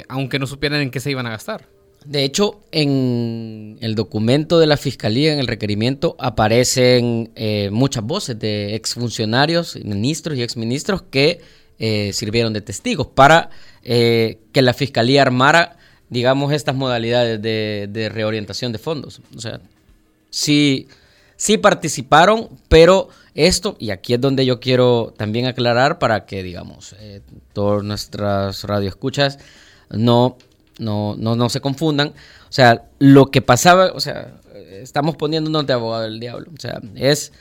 aunque 0.08 0.38
no 0.38 0.46
supieran 0.46 0.80
en 0.80 0.90
qué 0.90 1.00
se 1.00 1.10
iban 1.10 1.26
a 1.26 1.30
gastar. 1.30 1.68
De 2.04 2.24
hecho, 2.24 2.60
en 2.72 3.76
el 3.80 3.94
documento 3.94 4.58
de 4.58 4.66
la 4.66 4.76
Fiscalía, 4.76 5.32
en 5.32 5.40
el 5.40 5.46
requerimiento, 5.46 6.16
aparecen 6.18 7.32
muchas 7.70 8.04
voces 8.04 8.38
de 8.38 8.74
exfuncionarios, 8.76 9.76
ministros 9.84 10.38
y 10.38 10.42
exministros 10.42 11.02
que 11.02 11.40
eh, 11.80 12.12
sirvieron 12.12 12.52
de 12.52 12.60
testigos 12.60 13.06
para 13.06 13.50
eh, 13.84 14.40
que 14.50 14.62
la 14.62 14.74
fiscalía 14.74 15.22
armara, 15.22 15.76
digamos, 16.10 16.52
estas 16.52 16.74
modalidades 16.74 17.40
de, 17.40 18.10
reorientación 18.12 18.72
de 18.72 18.78
fondos. 18.78 19.20
O 19.36 19.40
sea, 19.40 19.60
sí, 20.30 20.88
sí 21.36 21.58
participaron, 21.58 22.48
pero 22.68 23.08
esto, 23.34 23.76
y 23.78 23.90
aquí 23.90 24.14
es 24.14 24.20
donde 24.20 24.46
yo 24.46 24.60
quiero 24.60 25.14
también 25.16 25.46
aclarar 25.46 25.98
para 25.98 26.26
que, 26.26 26.42
digamos, 26.42 26.94
eh, 27.00 27.20
todas 27.52 27.84
nuestras 27.84 28.64
radioescuchas 28.64 29.38
no, 29.90 30.36
no, 30.78 31.14
no, 31.18 31.36
no 31.36 31.48
se 31.48 31.60
confundan. 31.60 32.08
O 32.08 32.52
sea, 32.52 32.84
lo 32.98 33.26
que 33.26 33.42
pasaba, 33.42 33.92
o 33.92 34.00
sea, 34.00 34.34
estamos 34.70 35.16
poniéndonos 35.16 35.66
de 35.66 35.72
abogado 35.72 36.04
del 36.04 36.20
diablo. 36.20 36.50
O 36.56 36.60
sea, 36.60 36.80
es 36.94 37.32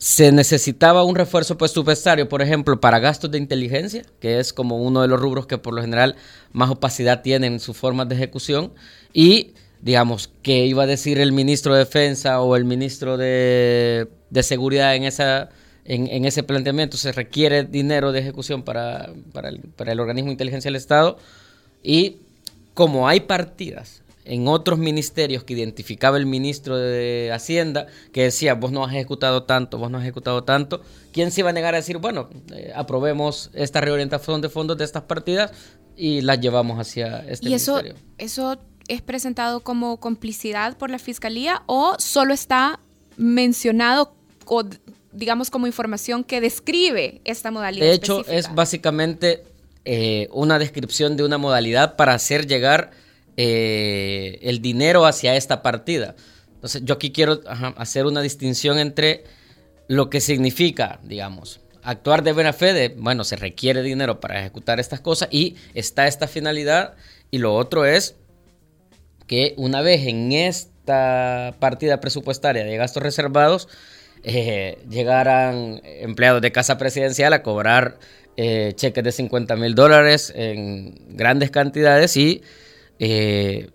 se 0.00 0.32
necesitaba 0.32 1.04
un 1.04 1.14
refuerzo 1.14 1.58
presupuestario, 1.58 2.26
por 2.26 2.40
ejemplo, 2.40 2.80
para 2.80 2.98
gastos 3.00 3.30
de 3.30 3.36
inteligencia, 3.36 4.02
que 4.18 4.40
es 4.40 4.54
como 4.54 4.78
uno 4.78 5.02
de 5.02 5.08
los 5.08 5.20
rubros 5.20 5.46
que 5.46 5.58
por 5.58 5.74
lo 5.74 5.82
general 5.82 6.16
más 6.52 6.70
opacidad 6.70 7.20
tienen 7.20 7.52
en 7.52 7.60
sus 7.60 7.76
formas 7.76 8.08
de 8.08 8.14
ejecución, 8.14 8.72
y 9.12 9.52
digamos, 9.82 10.30
que 10.42 10.64
iba 10.64 10.84
a 10.84 10.86
decir 10.86 11.18
el 11.18 11.32
ministro 11.32 11.74
de 11.74 11.80
Defensa 11.80 12.40
o 12.40 12.56
el 12.56 12.64
ministro 12.64 13.18
de, 13.18 14.08
Seguridad 14.40 14.96
en, 14.96 15.04
esa, 15.04 15.50
en, 15.84 16.24
ese 16.24 16.44
planteamiento, 16.44 16.96
se 16.96 17.12
requiere 17.12 17.64
dinero 17.64 18.10
de 18.10 18.20
ejecución 18.20 18.62
para, 18.62 19.10
para, 19.34 19.50
el, 19.50 19.60
para 19.60 19.92
el 19.92 20.00
organismo 20.00 20.28
de 20.28 20.32
inteligencia 20.32 20.70
del 20.70 20.76
Estado, 20.76 21.18
y 21.82 22.16
como 22.72 23.06
hay 23.06 23.20
partidas 23.20 23.99
en 24.24 24.48
otros 24.48 24.78
ministerios 24.78 25.44
que 25.44 25.54
identificaba 25.54 26.16
el 26.16 26.26
ministro 26.26 26.76
de 26.76 27.30
Hacienda, 27.32 27.86
que 28.12 28.24
decía, 28.24 28.54
vos 28.54 28.70
no 28.72 28.84
has 28.84 28.92
ejecutado 28.92 29.44
tanto, 29.44 29.78
vos 29.78 29.90
no 29.90 29.98
has 29.98 30.04
ejecutado 30.04 30.44
tanto, 30.44 30.82
¿quién 31.12 31.30
se 31.30 31.40
iba 31.40 31.50
a 31.50 31.52
negar 31.52 31.74
a 31.74 31.78
decir, 31.78 31.98
bueno, 31.98 32.28
eh, 32.52 32.72
aprobemos 32.74 33.50
esta 33.54 33.80
reorientación 33.80 34.40
de 34.40 34.48
fondos 34.48 34.76
de 34.78 34.84
estas 34.84 35.04
partidas 35.04 35.52
y 35.96 36.20
las 36.20 36.40
llevamos 36.40 36.78
hacia 36.78 37.20
este 37.28 37.48
¿Y 37.48 37.54
eso, 37.54 37.80
eso 38.18 38.58
es 38.88 39.02
presentado 39.02 39.60
como 39.60 39.98
complicidad 39.98 40.76
por 40.76 40.90
la 40.90 40.98
Fiscalía 40.98 41.62
o 41.66 41.96
solo 41.98 42.34
está 42.34 42.80
mencionado 43.16 44.14
o 44.46 44.64
digamos 45.12 45.50
como 45.50 45.66
información 45.66 46.24
que 46.24 46.40
describe 46.40 47.20
esta 47.24 47.50
modalidad? 47.50 47.86
De 47.86 47.92
hecho, 47.92 48.26
es 48.26 48.54
básicamente 48.54 49.44
eh, 49.84 50.28
una 50.32 50.58
descripción 50.58 51.16
de 51.16 51.24
una 51.24 51.38
modalidad 51.38 51.96
para 51.96 52.14
hacer 52.14 52.46
llegar 52.46 52.90
eh, 53.42 54.38
el 54.42 54.60
dinero 54.60 55.06
hacia 55.06 55.34
esta 55.34 55.62
partida. 55.62 56.14
Entonces, 56.56 56.82
yo 56.84 56.96
aquí 56.96 57.10
quiero 57.10 57.40
hacer 57.46 58.04
una 58.04 58.20
distinción 58.20 58.78
entre 58.78 59.24
lo 59.88 60.10
que 60.10 60.20
significa, 60.20 61.00
digamos, 61.04 61.62
actuar 61.82 62.22
de 62.22 62.32
buena 62.32 62.52
fe, 62.52 62.74
de, 62.74 62.90
bueno, 62.90 63.24
se 63.24 63.36
requiere 63.36 63.80
dinero 63.80 64.20
para 64.20 64.40
ejecutar 64.40 64.78
estas 64.78 65.00
cosas 65.00 65.30
y 65.32 65.56
está 65.72 66.06
esta 66.06 66.28
finalidad, 66.28 66.96
y 67.30 67.38
lo 67.38 67.54
otro 67.54 67.86
es 67.86 68.16
que 69.26 69.54
una 69.56 69.80
vez 69.80 70.06
en 70.06 70.32
esta 70.32 71.56
partida 71.60 71.98
presupuestaria 71.98 72.62
de 72.62 72.76
gastos 72.76 73.02
reservados, 73.02 73.68
eh, 74.22 74.76
llegaran 74.90 75.80
empleados 75.82 76.42
de 76.42 76.52
casa 76.52 76.76
presidencial 76.76 77.32
a 77.32 77.42
cobrar 77.42 77.98
eh, 78.36 78.74
cheques 78.76 79.02
de 79.02 79.12
50 79.12 79.56
mil 79.56 79.74
dólares 79.74 80.30
en 80.36 81.16
grandes 81.16 81.50
cantidades 81.50 82.18
y 82.18 82.42
eh, 83.00 83.70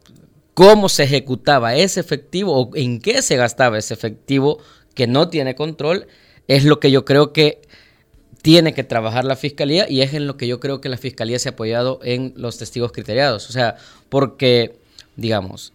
cómo 0.53 0.88
se 0.88 1.03
ejecutaba 1.03 1.75
ese 1.75 2.00
efectivo 2.00 2.58
o 2.58 2.75
en 2.75 3.01
qué 3.01 3.22
se 3.22 3.36
gastaba 3.36 3.77
ese 3.77 3.94
efectivo 3.94 4.60
que 4.94 5.08
no 5.08 5.27
tiene 5.27 5.55
control, 5.55 6.08
es 6.48 6.63
lo 6.63 6.79
que 6.79 6.91
yo 6.91 7.03
creo 7.03 7.34
que 7.34 7.62
tiene 8.41 8.74
que 8.75 8.84
trabajar 8.84 9.25
la 9.25 9.36
fiscalía 9.36 9.88
y 9.89 10.01
es 10.01 10.13
en 10.13 10.27
lo 10.27 10.38
que 10.38 10.48
yo 10.48 10.60
creo 10.60 10.79
que 10.79 10.88
la 10.88 10.98
fiscalía 10.98 11.39
se 11.39 11.50
ha 11.50 11.53
apoyado 11.53 12.00
en 12.03 12.34
los 12.38 12.60
testigos 12.60 12.91
criteriados. 12.91 13.50
O 13.50 13.51
sea, 13.51 13.75
porque, 14.08 14.77
digamos, 15.15 15.74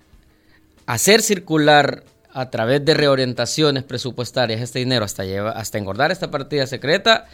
hacer 0.87 1.21
circular 1.21 2.05
a 2.33 2.49
través 2.51 2.85
de 2.85 2.95
reorientaciones 2.95 3.83
presupuestarias 3.83 4.61
este 4.61 4.79
dinero 4.79 5.05
hasta, 5.05 5.25
lleva, 5.25 5.51
hasta 5.51 5.79
engordar 5.79 6.13
esta 6.13 6.31
partida 6.31 6.67
secreta 6.69 7.27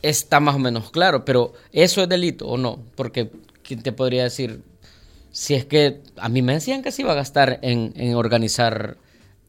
está 0.00 0.40
más 0.40 0.54
o 0.54 0.58
menos 0.58 0.90
claro, 0.90 1.26
pero 1.26 1.52
¿eso 1.72 2.02
es 2.02 2.08
delito 2.08 2.48
o 2.48 2.56
no? 2.56 2.82
Porque, 2.94 3.30
¿quién 3.62 3.82
te 3.82 3.92
podría 3.92 4.24
decir? 4.24 4.62
Si 5.32 5.54
es 5.54 5.64
que 5.64 6.00
a 6.16 6.28
mí 6.28 6.42
me 6.42 6.54
decían 6.54 6.82
que 6.82 6.92
se 6.92 7.02
iba 7.02 7.12
a 7.12 7.14
gastar 7.14 7.60
en, 7.62 8.14
organizar 8.14 8.96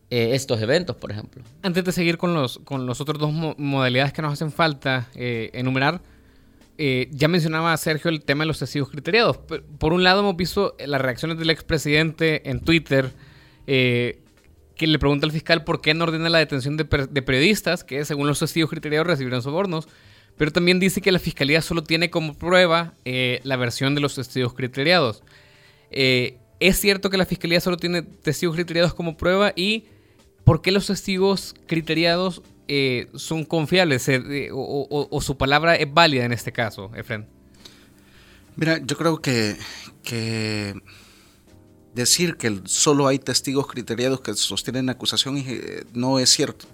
eh, 0.09 0.31
estos 0.33 0.61
eventos, 0.61 0.95
por 0.95 1.11
ejemplo. 1.11 1.43
Antes 1.63 1.83
de 1.83 1.91
seguir 1.91 2.17
con 2.17 2.33
los, 2.33 2.59
con 2.59 2.85
los 2.85 3.01
otros 3.01 3.19
dos 3.19 3.31
modalidades 3.57 4.13
que 4.13 4.21
nos 4.21 4.33
hacen 4.33 4.51
falta 4.51 5.07
eh, 5.15 5.49
enumerar, 5.53 6.01
eh, 6.77 7.09
ya 7.11 7.27
mencionaba 7.27 7.75
Sergio 7.77 8.09
el 8.09 8.21
tema 8.23 8.43
de 8.43 8.47
los 8.47 8.59
testigos 8.59 8.89
criteriados. 8.89 9.37
Por 9.37 9.93
un 9.93 10.03
lado 10.03 10.21
hemos 10.21 10.35
visto 10.35 10.75
las 10.85 11.01
reacciones 11.01 11.37
del 11.37 11.49
expresidente 11.49 12.49
en 12.49 12.59
Twitter, 12.61 13.11
que 13.65 14.87
le 14.87 14.99
pregunta 14.99 15.25
al 15.25 15.31
fiscal 15.31 15.63
por 15.63 15.81
qué 15.81 15.93
no 15.93 16.05
ordena 16.05 16.29
la 16.29 16.39
detención 16.39 16.75
de, 16.75 16.83
de 16.83 17.21
periodistas, 17.21 17.83
que 17.83 18.03
según 18.03 18.27
los 18.27 18.39
testigos 18.39 18.69
criteriados 18.69 19.07
recibieron 19.07 19.41
sobornos. 19.41 19.87
Pero 20.37 20.51
también 20.51 20.79
dice 20.79 21.01
que 21.01 21.11
la 21.11 21.19
fiscalía 21.19 21.61
solo 21.61 21.83
tiene 21.83 22.09
como 22.09 22.33
prueba 22.33 22.93
la 23.05 23.55
versión 23.57 23.95
de 23.95 24.01
los 24.01 24.15
testigos 24.15 24.53
criteriados. 24.53 25.23
Eh, 25.91 26.37
es 26.59 26.79
cierto 26.79 27.09
que 27.09 27.17
la 27.17 27.25
fiscalía 27.25 27.59
solo 27.59 27.77
tiene 27.77 28.01
testigos 28.01 28.55
criteriados 28.55 28.93
como 28.93 29.17
prueba 29.17 29.51
y 29.55 29.85
¿por 30.45 30.61
qué 30.61 30.71
los 30.71 30.87
testigos 30.87 31.53
criteriados 31.67 32.41
eh, 32.67 33.09
son 33.15 33.43
confiables 33.43 34.07
eh, 34.07 34.49
o, 34.53 35.21
su 35.21 35.37
palabra 35.37 35.75
es 35.75 35.93
válida 35.93 36.23
en 36.23 36.31
este 36.31 36.51
caso, 36.51 36.91
Efren? 36.95 37.27
Mira, 38.55 38.79
yo 38.85 38.95
creo 38.97 39.21
que, 39.21 39.57
que 40.03 40.75
decir 41.93 42.37
que 42.37 42.61
solo 42.65 43.07
hay 43.07 43.19
testigos 43.19 43.67
criteriados 43.67 44.21
que 44.21 44.33
sostienen 44.33 44.89
acusación 44.89 45.43
no 45.93 46.19
es 46.19 46.29
cierto. 46.29 46.65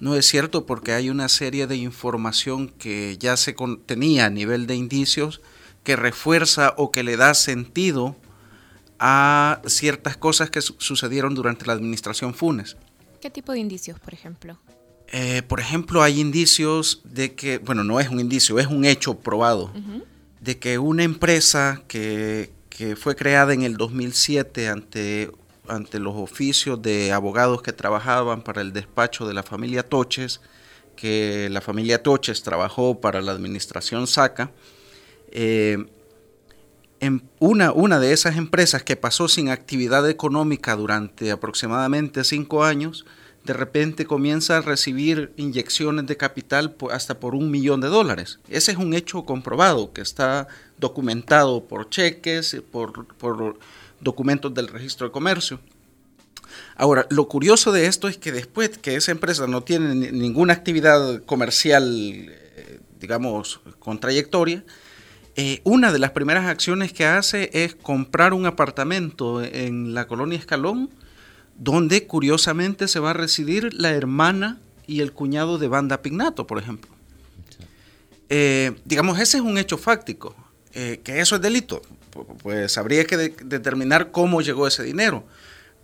No 0.00 0.14
es 0.14 0.26
cierto 0.26 0.64
porque 0.64 0.92
hay 0.92 1.10
una 1.10 1.28
serie 1.28 1.66
de 1.66 1.76
información 1.76 2.68
que 2.68 3.16
ya 3.18 3.36
se 3.36 3.54
tenía 3.84 4.26
a 4.26 4.30
nivel 4.30 4.68
de 4.68 4.76
indicios 4.76 5.40
que 5.82 5.96
refuerza 5.96 6.74
o 6.76 6.92
que 6.92 7.02
le 7.02 7.16
da 7.16 7.34
sentido 7.34 8.14
a 8.98 9.60
ciertas 9.66 10.16
cosas 10.16 10.50
que 10.50 10.60
sucedieron 10.60 11.34
durante 11.34 11.66
la 11.66 11.72
administración 11.72 12.34
Funes. 12.34 12.76
¿Qué 13.20 13.30
tipo 13.30 13.52
de 13.52 13.58
indicios, 13.58 13.98
por 13.98 14.14
ejemplo? 14.14 14.58
Eh, 15.10 15.42
por 15.42 15.60
ejemplo, 15.60 16.02
hay 16.02 16.20
indicios 16.20 17.00
de 17.04 17.34
que, 17.34 17.58
bueno, 17.58 17.82
no 17.82 17.98
es 17.98 18.08
un 18.08 18.20
indicio, 18.20 18.58
es 18.58 18.66
un 18.66 18.84
hecho 18.84 19.18
probado, 19.18 19.72
de 20.40 20.58
que 20.58 20.78
una 20.78 21.02
empresa 21.02 21.82
que, 21.88 22.52
que, 22.68 22.94
fue 22.94 23.16
creada 23.16 23.54
en 23.54 23.62
el 23.62 23.76
2007 23.76 24.68
ante, 24.68 25.30
ante 25.66 25.98
los 25.98 26.14
oficios 26.14 26.80
de 26.82 27.12
abogados 27.12 27.62
que 27.62 27.72
trabajaban 27.72 28.42
para 28.42 28.60
el 28.60 28.72
despacho 28.72 29.26
de 29.26 29.34
la 29.34 29.42
familia 29.42 29.82
Toches, 29.82 30.40
que 30.94 31.48
la 31.50 31.60
familia 31.60 32.02
Toches 32.02 32.42
trabajó 32.42 33.00
para 33.00 33.22
la 33.22 33.32
administración 33.32 34.06
SACA, 34.06 34.50
eh, 35.30 35.86
en 37.00 37.28
una, 37.38 37.72
una 37.72 38.00
de 38.00 38.12
esas 38.12 38.36
empresas 38.36 38.82
que 38.82 38.96
pasó 38.96 39.28
sin 39.28 39.50
actividad 39.50 40.08
económica 40.08 40.76
durante 40.76 41.30
aproximadamente 41.30 42.24
cinco 42.24 42.64
años, 42.64 43.06
de 43.44 43.52
repente 43.54 44.04
comienza 44.04 44.58
a 44.58 44.60
recibir 44.60 45.32
inyecciones 45.36 46.06
de 46.06 46.16
capital 46.16 46.76
hasta 46.90 47.18
por 47.18 47.34
un 47.34 47.50
millón 47.50 47.80
de 47.80 47.88
dólares. 47.88 48.40
Ese 48.48 48.72
es 48.72 48.78
un 48.78 48.94
hecho 48.94 49.24
comprobado 49.24 49.92
que 49.92 50.02
está 50.02 50.48
documentado 50.76 51.64
por 51.64 51.88
cheques, 51.88 52.60
por, 52.70 53.06
por 53.16 53.58
documentos 54.00 54.52
del 54.52 54.68
registro 54.68 55.06
de 55.06 55.12
comercio. 55.12 55.60
Ahora, 56.76 57.06
lo 57.10 57.28
curioso 57.28 57.72
de 57.72 57.86
esto 57.86 58.08
es 58.08 58.18
que 58.18 58.32
después 58.32 58.76
que 58.78 58.96
esa 58.96 59.12
empresa 59.12 59.46
no 59.46 59.62
tiene 59.62 59.94
ninguna 60.12 60.52
actividad 60.52 61.22
comercial, 61.24 61.84
eh, 62.28 62.80
digamos, 63.00 63.60
con 63.78 63.98
trayectoria, 63.98 64.64
eh, 65.40 65.60
una 65.62 65.92
de 65.92 66.00
las 66.00 66.10
primeras 66.10 66.46
acciones 66.46 66.92
que 66.92 67.06
hace 67.06 67.48
es 67.52 67.76
comprar 67.76 68.34
un 68.34 68.44
apartamento 68.44 69.40
en 69.40 69.94
la 69.94 70.08
colonia 70.08 70.36
Escalón, 70.36 70.90
donde 71.56 72.08
curiosamente 72.08 72.88
se 72.88 72.98
va 72.98 73.10
a 73.10 73.12
residir 73.12 73.72
la 73.72 73.92
hermana 73.92 74.58
y 74.88 75.00
el 75.00 75.12
cuñado 75.12 75.58
de 75.58 75.68
Banda 75.68 76.02
Pignato, 76.02 76.48
por 76.48 76.58
ejemplo. 76.58 76.90
Eh, 78.28 78.72
digamos, 78.84 79.20
ese 79.20 79.36
es 79.36 79.44
un 79.44 79.58
hecho 79.58 79.78
fáctico. 79.78 80.34
Eh, 80.74 81.02
que 81.04 81.20
eso 81.20 81.36
es 81.36 81.40
delito, 81.40 81.82
pues 82.42 82.76
habría 82.76 83.04
que 83.04 83.16
determinar 83.16 84.10
cómo 84.10 84.40
llegó 84.40 84.66
ese 84.66 84.82
dinero. 84.82 85.22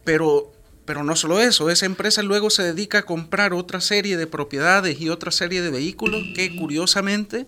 Pero, 0.02 0.52
pero 0.84 1.04
no 1.04 1.14
solo 1.14 1.40
eso, 1.40 1.70
esa 1.70 1.87
empresa 1.87 2.25
luego 2.25 2.50
se 2.50 2.64
dedica 2.64 2.99
a 2.99 3.02
comprar 3.02 3.54
otra 3.54 3.80
serie 3.80 4.16
de 4.16 4.26
propiedades 4.26 5.00
y 5.00 5.11
otra 5.11 5.30
serie 5.30 5.62
de 5.62 5.70
vehículos 5.70 6.25
que 6.34 6.56
curiosamente 6.56 7.46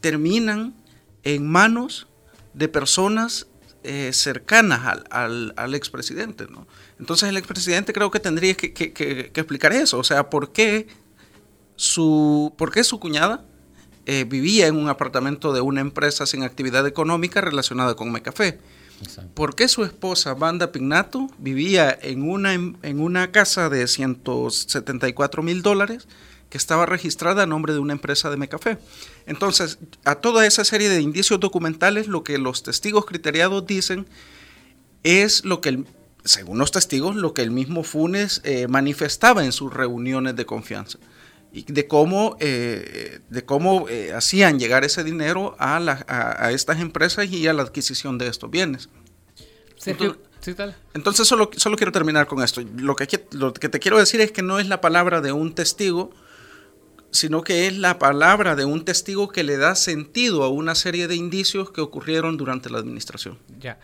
terminan 0.00 0.74
en 1.24 1.46
manos 1.46 2.06
de 2.54 2.68
personas 2.68 3.46
eh, 3.82 4.10
cercanas 4.12 4.98
al, 5.10 5.54
al, 5.56 5.74
expresidente. 5.74 6.46
¿no? 6.50 6.66
Entonces 6.98 7.28
el 7.28 7.36
expresidente 7.36 7.92
creo 7.92 8.10
que 8.10 8.20
tendría 8.20 8.54
que, 8.54 9.30
explicar 9.34 9.72
eso, 9.72 9.98
o 9.98 10.04
sea, 10.04 10.28
¿por 10.28 10.52
qué 10.52 10.86
su, 11.76 12.54
por 12.58 12.72
qué 12.72 12.84
su 12.84 13.00
cuñada 13.00 13.44
eh, 14.06 14.24
vivía 14.28 14.66
en 14.66 14.76
un 14.76 14.88
apartamento 14.88 15.52
de 15.52 15.60
una 15.60 15.80
empresa 15.80 16.26
sin 16.26 16.42
actividad 16.42 16.86
económica 16.86 17.40
relacionada 17.40 17.94
con 17.94 18.10
Mecafé. 18.10 18.58
¿Por 19.34 19.54
qué 19.54 19.68
su 19.68 19.84
esposa, 19.84 20.34
Banda 20.34 20.72
Pignato, 20.72 21.28
vivía 21.38 21.96
en 22.02 22.28
una, 22.28 22.52
en 22.52 23.00
una 23.00 23.30
casa 23.30 23.68
de 23.68 23.86
174 23.86 25.42
mil 25.42 25.62
dólares 25.62 26.06
que 26.50 26.58
estaba 26.58 26.84
registrada 26.84 27.44
a 27.44 27.46
nombre 27.46 27.72
de 27.72 27.78
una 27.78 27.94
empresa 27.94 28.28
de 28.28 28.36
Mecafé? 28.36 28.78
Entonces, 29.26 29.78
a 30.04 30.16
toda 30.16 30.46
esa 30.46 30.64
serie 30.64 30.88
de 30.88 31.00
indicios 31.00 31.40
documentales, 31.40 32.08
lo 32.08 32.22
que 32.22 32.36
los 32.36 32.62
testigos 32.62 33.06
criteriados 33.06 33.66
dicen 33.66 34.06
es 35.02 35.44
lo 35.44 35.60
que, 35.60 35.84
según 36.24 36.58
los 36.58 36.72
testigos, 36.72 37.16
lo 37.16 37.32
que 37.32 37.42
el 37.42 37.50
mismo 37.50 37.84
Funes 37.84 38.42
eh, 38.44 38.66
manifestaba 38.68 39.44
en 39.44 39.52
sus 39.52 39.72
reuniones 39.72 40.36
de 40.36 40.44
confianza 40.44 40.98
y 41.52 41.64
de 41.70 41.86
cómo, 41.88 42.36
eh, 42.40 43.20
de 43.28 43.44
cómo 43.44 43.88
eh, 43.88 44.12
hacían 44.12 44.58
llegar 44.58 44.84
ese 44.84 45.02
dinero 45.02 45.56
a, 45.58 45.78
a, 46.06 46.52
estas 46.52 46.80
empresas 46.80 47.26
y 47.26 47.46
a 47.48 47.52
la 47.52 47.62
adquisición 47.62 48.18
de 48.18 48.28
estos 48.28 48.50
bienes. 48.50 48.88
entonces, 50.94 51.26
solo, 51.26 51.50
solo 51.56 51.76
quiero 51.76 51.92
terminar 51.92 52.26
con 52.26 52.42
esto. 52.42 52.62
Lo 52.76 52.96
que, 52.96 53.26
lo 53.32 53.52
que 53.52 53.68
te 53.68 53.78
quiero 53.78 53.98
decir 53.98 54.20
es 54.20 54.32
que 54.32 54.42
no 54.42 54.58
es 54.58 54.68
la 54.68 54.80
palabra 54.80 55.20
de 55.20 55.32
un 55.32 55.54
testigo, 55.54 56.10
sino 57.10 57.42
que 57.42 57.66
es 57.66 57.76
la 57.76 57.98
palabra 57.98 58.56
de 58.56 58.64
un 58.64 58.84
testigo 58.84 59.28
que 59.28 59.44
le 59.44 59.56
da 59.56 59.74
sentido 59.74 60.44
a 60.44 60.48
una 60.48 60.74
serie 60.74 61.08
de 61.08 61.16
indicios 61.16 61.70
que 61.70 61.80
ocurrieron 61.80 62.36
durante 62.36 62.70
la 62.70 62.78
administración. 62.78 63.38
Ya. 63.58 63.78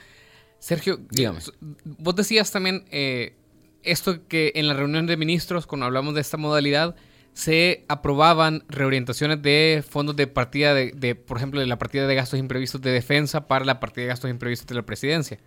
Sergio, 0.59 0.99
dígame. 1.11 1.41
Vos 1.85 2.17
decías 2.17 2.51
también 2.51 2.85
eh, 2.91 3.35
esto 3.83 4.27
que 4.27 4.53
en 4.55 4.69
la 4.69 4.75
reunión 4.75 5.07
de 5.07 5.17
ministros, 5.17 5.67
cuando 5.67 5.87
hablamos 5.87 6.15
de 6.15 6.21
esta 6.21 6.37
modalidad, 6.37 6.97
se 7.37 7.85
aprobaban 7.89 8.65
reorientaciones 8.67 9.43
de 9.43 9.85
fondos 9.87 10.17
de 10.17 10.27
partida 10.27 10.73
de, 10.73 11.15
por 11.15 11.37
ejemplo, 11.37 11.61
de 11.61 11.67
la 11.67 11.77
partida 11.77 12.07
de 12.07 12.15
gastos 12.15 12.41
imprevistos 12.41 12.81
de 12.81 12.91
defensa 12.91 13.47
para 13.47 13.67
la 13.67 13.79
partida 13.79 14.05
de 14.05 14.09
gastos 14.09 14.31
imprevistos 14.31 14.67
de 14.67 14.75
la 14.75 14.87
presidencia. 14.87 15.39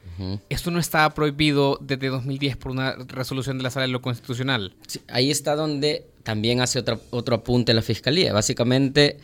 Esto 0.49 0.69
no 0.69 0.77
estaba 0.77 1.11
prohibido 1.15 1.79
desde 1.81 2.09
2010 2.09 2.57
por 2.57 2.73
una 2.73 2.93
resolución 3.07 3.57
de 3.57 3.63
la 3.63 3.71
Sala 3.71 3.87
de 3.87 3.91
lo 3.91 4.03
Constitucional. 4.03 4.75
ahí 5.07 5.31
está 5.31 5.55
donde 5.55 6.05
también 6.29 6.61
hace 6.61 6.77
otro, 6.77 7.01
otro 7.09 7.37
apunte 7.37 7.73
la 7.73 7.81
Fiscalía. 7.81 8.31
Básicamente, 8.33 9.17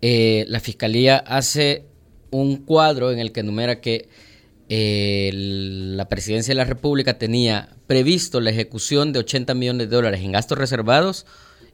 eh, 0.00 0.46
la 0.48 0.60
Fiscalía 0.60 1.18
hace 1.18 1.84
un 2.30 2.64
cuadro 2.64 3.12
en 3.12 3.18
el 3.18 3.32
que 3.32 3.40
enumera 3.40 3.82
que 3.82 4.08
eh, 4.70 5.30
la 5.34 6.08
Presidencia 6.08 6.52
de 6.52 6.56
la 6.56 6.64
República 6.64 7.18
tenía 7.18 7.76
previsto 7.86 8.40
la 8.40 8.48
ejecución 8.48 9.12
de 9.12 9.18
80 9.18 9.52
millones 9.52 9.90
de 9.90 9.94
dólares 9.94 10.22
en 10.22 10.32
gastos 10.32 10.56
reservados 10.56 11.26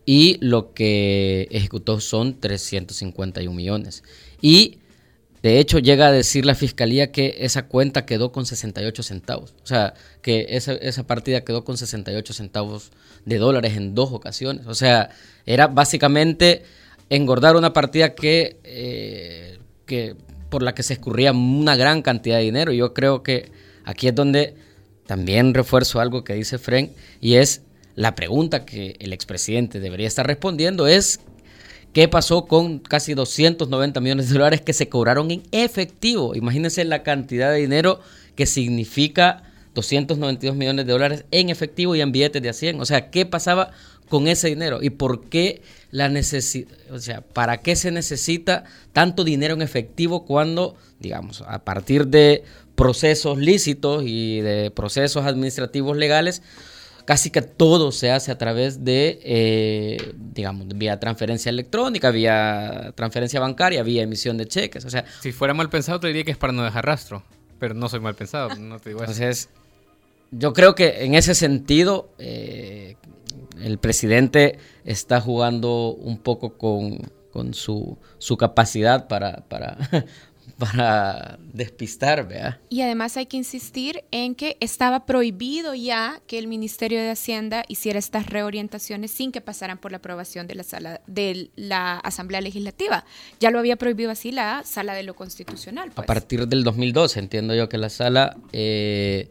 y 0.06 0.38
lo 0.40 0.74
que 0.74 1.46
ejecutó 1.52 2.00
son 2.00 2.40
351 2.40 3.54
millones. 3.54 4.02
Y 4.40 4.78
de 5.40 5.60
hecho 5.60 5.78
llega 5.78 6.08
a 6.08 6.12
decir 6.12 6.46
la 6.46 6.56
fiscalía 6.56 7.12
que 7.12 7.36
esa 7.38 7.68
cuenta 7.68 8.06
quedó 8.06 8.32
con 8.32 8.44
68 8.44 9.04
centavos. 9.04 9.54
O 9.62 9.66
sea, 9.68 9.94
que 10.20 10.46
esa, 10.48 10.72
esa 10.72 11.06
partida 11.06 11.44
quedó 11.44 11.62
con 11.62 11.76
68 11.76 12.32
centavos 12.32 12.90
de 13.24 13.38
dólares 13.38 13.76
en 13.76 13.94
dos 13.94 14.12
ocasiones. 14.12 14.66
O 14.66 14.74
sea, 14.74 15.10
era 15.46 15.66
básicamente 15.66 16.64
engordar 17.10 17.56
una 17.56 17.72
partida 17.72 18.14
que, 18.14 18.58
eh, 18.64 19.58
que 19.86 20.16
por 20.50 20.62
la 20.62 20.74
que 20.74 20.82
se 20.82 20.94
escurría 20.94 21.32
una 21.32 21.76
gran 21.76 22.02
cantidad 22.02 22.38
de 22.38 22.44
dinero. 22.44 22.72
Yo 22.72 22.94
creo 22.94 23.22
que 23.22 23.50
aquí 23.84 24.08
es 24.08 24.14
donde 24.14 24.54
también 25.06 25.54
refuerzo 25.54 26.00
algo 26.00 26.24
que 26.24 26.34
dice 26.34 26.58
Frank 26.58 26.90
y 27.20 27.34
es 27.34 27.62
la 27.94 28.14
pregunta 28.14 28.64
que 28.64 28.96
el 28.98 29.12
expresidente 29.12 29.80
debería 29.80 30.08
estar 30.08 30.26
respondiendo 30.26 30.86
es 30.86 31.20
¿qué 31.92 32.08
pasó 32.08 32.46
con 32.46 32.80
casi 32.80 33.14
290 33.14 34.00
millones 34.00 34.28
de 34.28 34.34
dólares 34.34 34.60
que 34.60 34.72
se 34.72 34.88
cobraron 34.88 35.30
en 35.30 35.42
efectivo? 35.52 36.34
Imagínense 36.34 36.84
la 36.84 37.02
cantidad 37.02 37.52
de 37.52 37.58
dinero 37.58 38.00
que 38.34 38.46
significa 38.46 39.44
292 39.74 40.56
millones 40.56 40.86
de 40.86 40.92
dólares 40.92 41.24
en 41.30 41.50
efectivo 41.50 41.94
y 41.94 42.00
en 42.00 42.12
billetes 42.12 42.42
de 42.42 42.48
a 42.48 42.52
100. 42.52 42.80
O 42.80 42.86
sea, 42.86 43.10
¿qué 43.10 43.26
pasaba 43.26 43.72
con 44.08 44.28
ese 44.28 44.48
dinero? 44.48 44.80
¿Y 44.82 44.90
por 44.90 45.28
qué 45.28 45.62
la 45.90 46.08
necesidad, 46.08 46.70
o 46.90 46.98
sea, 46.98 47.20
para 47.20 47.58
qué 47.58 47.76
se 47.76 47.90
necesita 47.90 48.64
tanto 48.92 49.24
dinero 49.24 49.54
en 49.54 49.62
efectivo 49.62 50.24
cuando, 50.24 50.76
digamos, 50.98 51.42
a 51.46 51.64
partir 51.64 52.08
de 52.08 52.44
procesos 52.74 53.38
lícitos 53.38 54.02
y 54.04 54.40
de 54.40 54.70
procesos 54.70 55.24
administrativos 55.24 55.96
legales, 55.96 56.42
casi 57.04 57.30
que 57.30 57.42
todo 57.42 57.92
se 57.92 58.10
hace 58.10 58.32
a 58.32 58.38
través 58.38 58.84
de, 58.84 59.20
eh, 59.22 60.14
digamos, 60.16 60.68
vía 60.68 60.98
transferencia 60.98 61.50
electrónica, 61.50 62.10
vía 62.10 62.92
transferencia 62.94 63.40
bancaria, 63.40 63.82
vía 63.82 64.02
emisión 64.02 64.36
de 64.36 64.46
cheques. 64.46 64.84
O 64.84 64.90
sea, 64.90 65.04
si 65.20 65.32
fuera 65.32 65.54
mal 65.54 65.70
pensado, 65.70 66.00
te 66.00 66.08
diría 66.08 66.24
que 66.24 66.30
es 66.32 66.38
para 66.38 66.52
no 66.52 66.64
dejar 66.64 66.86
rastro, 66.86 67.22
pero 67.58 67.74
no 67.74 67.88
soy 67.88 68.00
mal 68.00 68.14
pensado, 68.14 68.54
no 68.56 68.78
te 68.78 68.90
digo 68.90 69.02
eso. 69.02 69.12
Entonces, 69.12 69.48
yo 70.38 70.52
creo 70.52 70.74
que 70.74 71.04
en 71.04 71.14
ese 71.14 71.34
sentido, 71.34 72.10
eh, 72.18 72.96
el 73.60 73.78
presidente 73.78 74.58
está 74.84 75.20
jugando 75.20 75.94
un 75.94 76.18
poco 76.18 76.56
con, 76.58 77.10
con 77.32 77.54
su, 77.54 77.98
su, 78.18 78.36
capacidad 78.36 79.06
para, 79.08 79.44
para, 79.48 79.78
para 80.58 81.38
despistar, 81.52 82.26
¿vea? 82.26 82.60
Y 82.68 82.82
además 82.82 83.16
hay 83.16 83.26
que 83.26 83.36
insistir 83.36 84.04
en 84.10 84.34
que 84.34 84.56
estaba 84.60 85.06
prohibido 85.06 85.74
ya 85.74 86.20
que 86.26 86.38
el 86.38 86.48
Ministerio 86.48 87.00
de 87.00 87.10
Hacienda 87.10 87.64
hiciera 87.68 87.98
estas 87.98 88.26
reorientaciones 88.26 89.10
sin 89.10 89.32
que 89.32 89.40
pasaran 89.40 89.78
por 89.78 89.92
la 89.92 89.98
aprobación 89.98 90.46
de 90.46 90.54
la 90.56 90.64
sala 90.64 91.00
de 91.06 91.50
la 91.56 91.98
Asamblea 91.98 92.40
Legislativa. 92.40 93.04
Ya 93.40 93.50
lo 93.50 93.58
había 93.58 93.76
prohibido 93.76 94.10
así 94.10 94.32
la 94.32 94.62
Sala 94.64 94.94
de 94.94 95.04
lo 95.04 95.14
Constitucional. 95.14 95.90
A 95.90 95.94
pues. 95.94 96.06
partir 96.06 96.46
del 96.48 96.64
2012 96.64 97.20
entiendo 97.20 97.54
yo 97.54 97.68
que 97.68 97.78
la 97.78 97.88
sala, 97.88 98.36
eh, 98.52 99.30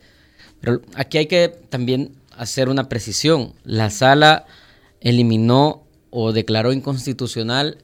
pero 0.64 0.82
aquí 0.96 1.18
hay 1.18 1.26
que 1.26 1.50
también 1.50 2.16
hacer 2.38 2.70
una 2.70 2.88
precisión. 2.88 3.54
La 3.66 3.90
sala 3.90 4.46
eliminó 5.02 5.84
o 6.10 6.32
declaró 6.32 6.72
inconstitucional 6.72 7.80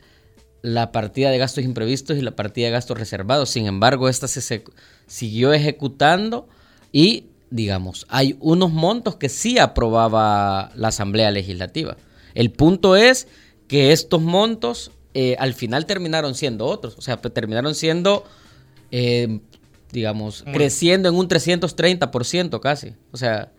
la 0.61 0.93
partida 0.93 1.29
de 1.29 1.37
gastos 1.37 1.65
imprevistos 1.65 2.15
y 2.15 2.21
la 2.21 2.37
partida 2.37 2.67
de 2.67 2.71
gastos 2.71 2.97
reservados. 2.97 3.49
Sin 3.49 3.65
embargo, 3.65 4.07
esta 4.07 4.29
se, 4.29 4.63
siguió 5.07 5.51
ejecutando 5.51 6.47
y, 6.93 7.25
digamos, 7.49 8.05
hay 8.07 8.37
unos 8.39 8.71
montos 8.71 9.17
que 9.17 9.27
sí 9.27 9.59
aprobaba 9.59 10.71
la 10.73 10.87
Asamblea 10.87 11.31
Legislativa. 11.31 11.97
El 12.33 12.49
punto 12.49 12.95
es 12.95 13.27
que 13.67 13.91
estos 13.91 14.21
montos 14.21 14.91
eh, 15.13 15.35
al 15.37 15.53
final 15.53 15.85
terminaron 15.85 16.33
siendo 16.33 16.65
otros, 16.65 16.95
o 16.97 17.01
sea, 17.01 17.17
terminaron 17.17 17.75
siendo, 17.75 18.23
eh, 18.91 19.41
digamos, 19.91 20.43
creciendo 20.53 21.09
en 21.09 21.15
un 21.15 21.27
330% 21.27 22.59
casi. 22.59 22.93
O 23.11 23.17
sea... 23.17 23.51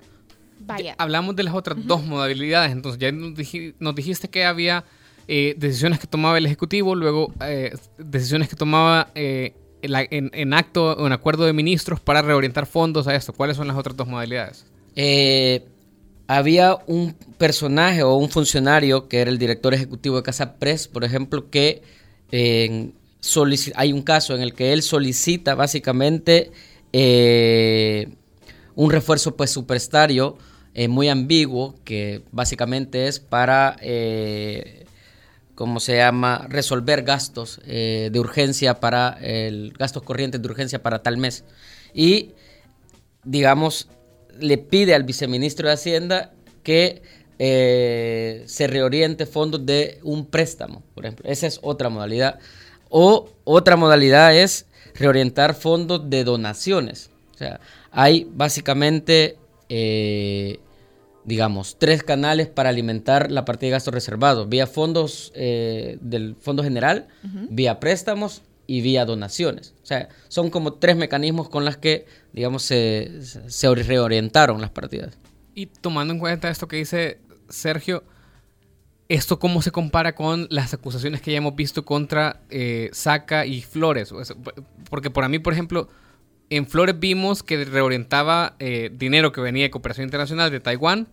Vaya. 0.61 0.95
Hablamos 0.99 1.35
de 1.37 1.43
las 1.43 1.55
otras 1.55 1.79
dos 1.87 2.05
modalidades, 2.05 2.71
entonces 2.73 3.01
ya 3.01 3.11
nos 3.13 3.95
dijiste 3.95 4.29
que 4.29 4.45
había 4.45 4.85
eh, 5.33 5.55
decisiones 5.57 6.01
que 6.01 6.09
tomaba 6.09 6.39
el 6.39 6.47
Ejecutivo, 6.47 6.97
luego 6.97 7.33
eh, 7.41 7.73
decisiones 7.99 8.49
que 8.49 8.57
tomaba 8.57 9.13
eh, 9.15 9.55
en, 9.81 10.55
acto 10.55 10.93
o 10.93 11.07
en 11.07 11.13
acuerdo 11.13 11.45
de 11.45 11.53
ministros 11.53 12.01
para 12.01 12.21
reorientar 12.21 12.67
fondos 12.67 13.07
a 13.07 13.15
esto. 13.15 13.33
¿Cuáles 13.33 13.57
son 13.57 13.69
las 13.69 13.77
otras 13.77 13.97
dos 13.97 14.09
modalidades? 14.09 14.67
había 16.27 16.77
un 16.89 17.15
personaje 17.39 18.03
o 18.03 18.15
un 18.15 18.29
funcionario 18.29 19.09
que 19.09 19.21
era 19.21 19.31
el 19.31 19.39
director 19.39 19.73
ejecutivo 19.73 20.17
de 20.17 20.25
Casa 20.25 20.55
Press, 20.59 20.89
por 20.89 21.05
ejemplo, 21.05 21.49
que 21.49 21.83
hay 23.75 23.93
un 23.93 24.03
caso 24.03 24.35
en 24.35 24.43
el 24.43 24.55
que 24.55 24.73
él 24.73 24.83
solicita 24.83 25.55
básicamente 25.55 26.51
un 28.75 28.91
refuerzo 28.91 29.37
presupuestario 29.37 30.39
muy 30.89 31.09
ambiguo, 31.09 31.77
que 31.85 32.23
básicamente 32.33 33.07
es 33.07 33.21
para 33.21 33.77
como 35.61 35.79
se 35.79 35.97
llama, 35.97 36.47
resolver 36.49 37.03
gastos 37.03 37.61
eh, 37.67 38.09
de 38.11 38.19
urgencia 38.19 38.81
para 38.81 39.19
el 39.21 39.75
gastos 39.79 40.03
corrientes 40.03 40.41
de 40.41 40.49
urgencia 40.49 40.83
para 40.83 41.03
tal 41.03 41.19
mes. 41.19 41.45
Y, 41.93 42.31
digamos, 43.25 43.87
le 44.39 44.57
pide 44.57 44.95
al 44.95 45.03
viceministro 45.03 45.69
de 45.69 45.75
Hacienda 45.75 46.33
que 46.63 47.03
eh, 47.39 48.43
se 48.47 48.69
reoriente 48.69 49.27
fondos 49.27 49.67
de 49.67 50.01
un 50.03 50.25
préstamo, 50.25 50.83
por 50.95 51.05
ejemplo. 51.05 51.29
Esa 51.29 51.47
es 51.47 51.61
otra 51.61 51.91
modalidad. 51.91 52.39
O 52.91 53.31
otra 53.45 53.77
modalidad 53.77 54.37
es 54.37 54.67
reorientar 54.95 55.55
fondos 55.55 56.11
de 56.11 56.25
donaciones. 56.25 57.11
O 57.35 57.39
sea, 57.39 57.61
hay 57.91 58.29
básicamente 58.31 59.39
eh, 59.71 60.61
digamos, 61.25 61.77
tres 61.79 62.03
canales 62.03 62.49
para 62.49 62.71
alimentar 62.71 63.31
la 63.31 63.45
partida 63.45 63.69
de 63.69 63.73
gastos 63.73 63.95
reservados, 63.95 64.49
vía 64.49 64.67
fondos 64.67 65.33
eh, 65.35 65.99
del 66.01 66.35
Fondo 66.37 66.63
General, 66.63 67.09
vía 67.51 67.79
préstamos 67.79 68.43
y 68.67 68.81
vía 68.81 69.05
donaciones. 69.05 69.75
O 69.83 69.87
sea, 69.87 70.09
son 70.29 70.51
como 70.51 70.75
tres 70.75 70.97
mecanismos 70.97 71.49
con 71.49 71.65
los 71.65 71.77
que, 71.77 72.07
digamos, 72.33 72.63
se, 72.63 73.21
se 73.23 73.75
reorientaron 73.75 74.61
las 74.61 74.71
partidas. 74.71 75.19
Y 75.55 75.67
tomando 75.67 76.15
en 76.15 76.21
cuenta 76.21 76.51
esto 76.51 76.69
que 76.69 76.77
dice 76.77 77.19
Sergio, 77.49 78.03
¿Esto 79.11 79.41
cómo 79.41 79.61
se 79.61 79.73
compara 79.73 80.15
con 80.15 80.47
las 80.51 80.73
acusaciones 80.73 81.21
que 81.21 81.33
ya 81.33 81.39
hemos 81.39 81.57
visto 81.57 81.85
contra 81.85 82.43
eh, 82.49 82.91
Saca 82.93 83.45
y 83.45 83.61
Flores? 83.61 84.15
Porque 84.89 85.11
para 85.11 85.29
mí, 85.29 85.41
por 85.41 85.53
ejemplo, 85.53 85.89
en 86.49 86.65
Flores 86.65 87.01
vimos 87.01 87.43
que 87.43 87.65
reorientaba 87.65 88.55
eh, 88.61 88.89
dinero 88.95 89.33
que 89.33 89.41
venía 89.41 89.65
de 89.65 89.71
cooperación 89.73 90.05
internacional 90.05 90.53
de 90.53 90.61
Taiwán 90.61 91.09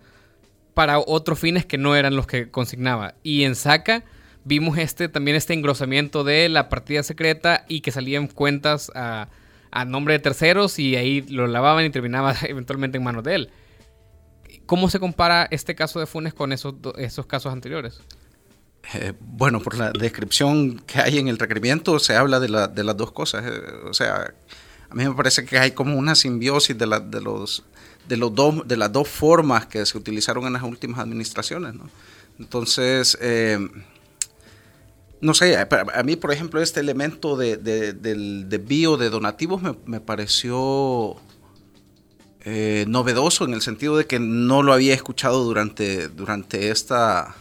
para 0.75 0.99
otros 0.99 1.39
fines 1.39 1.65
que 1.65 1.79
no 1.79 1.95
eran 1.95 2.15
los 2.15 2.27
que 2.27 2.51
consignaba. 2.51 3.15
Y 3.23 3.45
en 3.45 3.55
Saca 3.55 4.03
vimos 4.45 4.77
este 4.77 5.09
también 5.09 5.35
este 5.35 5.55
engrosamiento 5.55 6.23
de 6.23 6.49
la 6.49 6.69
partida 6.69 7.01
secreta 7.01 7.65
y 7.67 7.81
que 7.81 7.89
salían 7.89 8.27
cuentas 8.27 8.91
a, 8.93 9.27
nombre 9.87 10.13
de 10.13 10.19
terceros 10.19 10.77
y 10.77 10.95
ahí 10.97 11.21
lo 11.29 11.47
lavaban 11.47 11.83
y 11.83 11.89
terminaba 11.89 12.35
eventualmente 12.47 12.99
en 12.99 13.03
manos 13.03 13.23
de 13.23 13.33
él. 13.33 13.49
¿Cómo 14.67 14.89
se 14.89 14.99
compara 14.99 15.47
este 15.49 15.73
caso 15.73 15.99
de 15.99 16.05
Funes 16.05 16.35
con 16.35 16.53
esos, 16.53 16.75
esos 16.97 17.25
casos 17.25 17.51
anteriores? 17.51 17.99
Eh, 18.93 19.13
bueno, 19.19 19.59
por 19.59 19.75
la 19.75 19.91
descripción 19.91 20.79
que 20.79 20.99
hay 20.99 21.17
en 21.17 21.27
el 21.27 21.39
requerimiento 21.39 21.97
se 21.99 22.15
habla 22.15 22.39
de, 22.39 22.49
la, 22.49 22.67
de 22.67 22.83
las 22.83 22.95
dos 22.95 23.11
cosas. 23.11 23.43
Eh, 23.45 23.61
o 23.89 23.93
sea, 23.93 24.33
a 24.89 24.95
mí 24.95 25.03
me 25.03 25.13
parece 25.15 25.43
que 25.45 25.57
hay 25.57 25.71
como 25.71 25.97
una 25.97 26.13
simbiosis 26.13 26.77
de, 26.77 26.85
la, 26.85 26.99
de 26.99 27.21
los 27.21 27.63
de, 28.07 28.17
los 28.17 28.33
dos, 28.33 28.67
de 28.67 28.77
las 28.77 28.91
dos 28.91 29.07
formas 29.07 29.65
que 29.65 29.85
se 29.85 29.97
utilizaron 29.97 30.45
en 30.45 30.53
las 30.53 30.63
últimas 30.63 30.99
administraciones. 30.99 31.73
¿no? 31.73 31.89
Entonces, 32.39 33.17
eh, 33.21 33.59
no 35.19 35.33
sé, 35.33 35.57
a, 35.57 36.03
mí, 36.03 36.15
por 36.15 36.31
ejemplo, 36.31 36.61
este 36.61 36.79
elemento 36.79 37.35
de, 37.35 37.57
del 37.57 38.49
desvío 38.49 38.97
de 38.97 39.09
donativos 39.09 39.61
me, 39.85 39.99
pareció 39.99 41.17
eh, 42.49 42.85
novedoso 42.87 43.43
en 43.43 43.53
el 43.53 43.61
sentido 43.61 43.97
de 43.97 44.05
que 44.05 44.19
no 44.19 44.63
lo 44.63 44.71
había 44.71 44.93
escuchado 44.93 45.43
durante, 45.43 46.07
durante 46.07 46.69
esta 46.69 47.35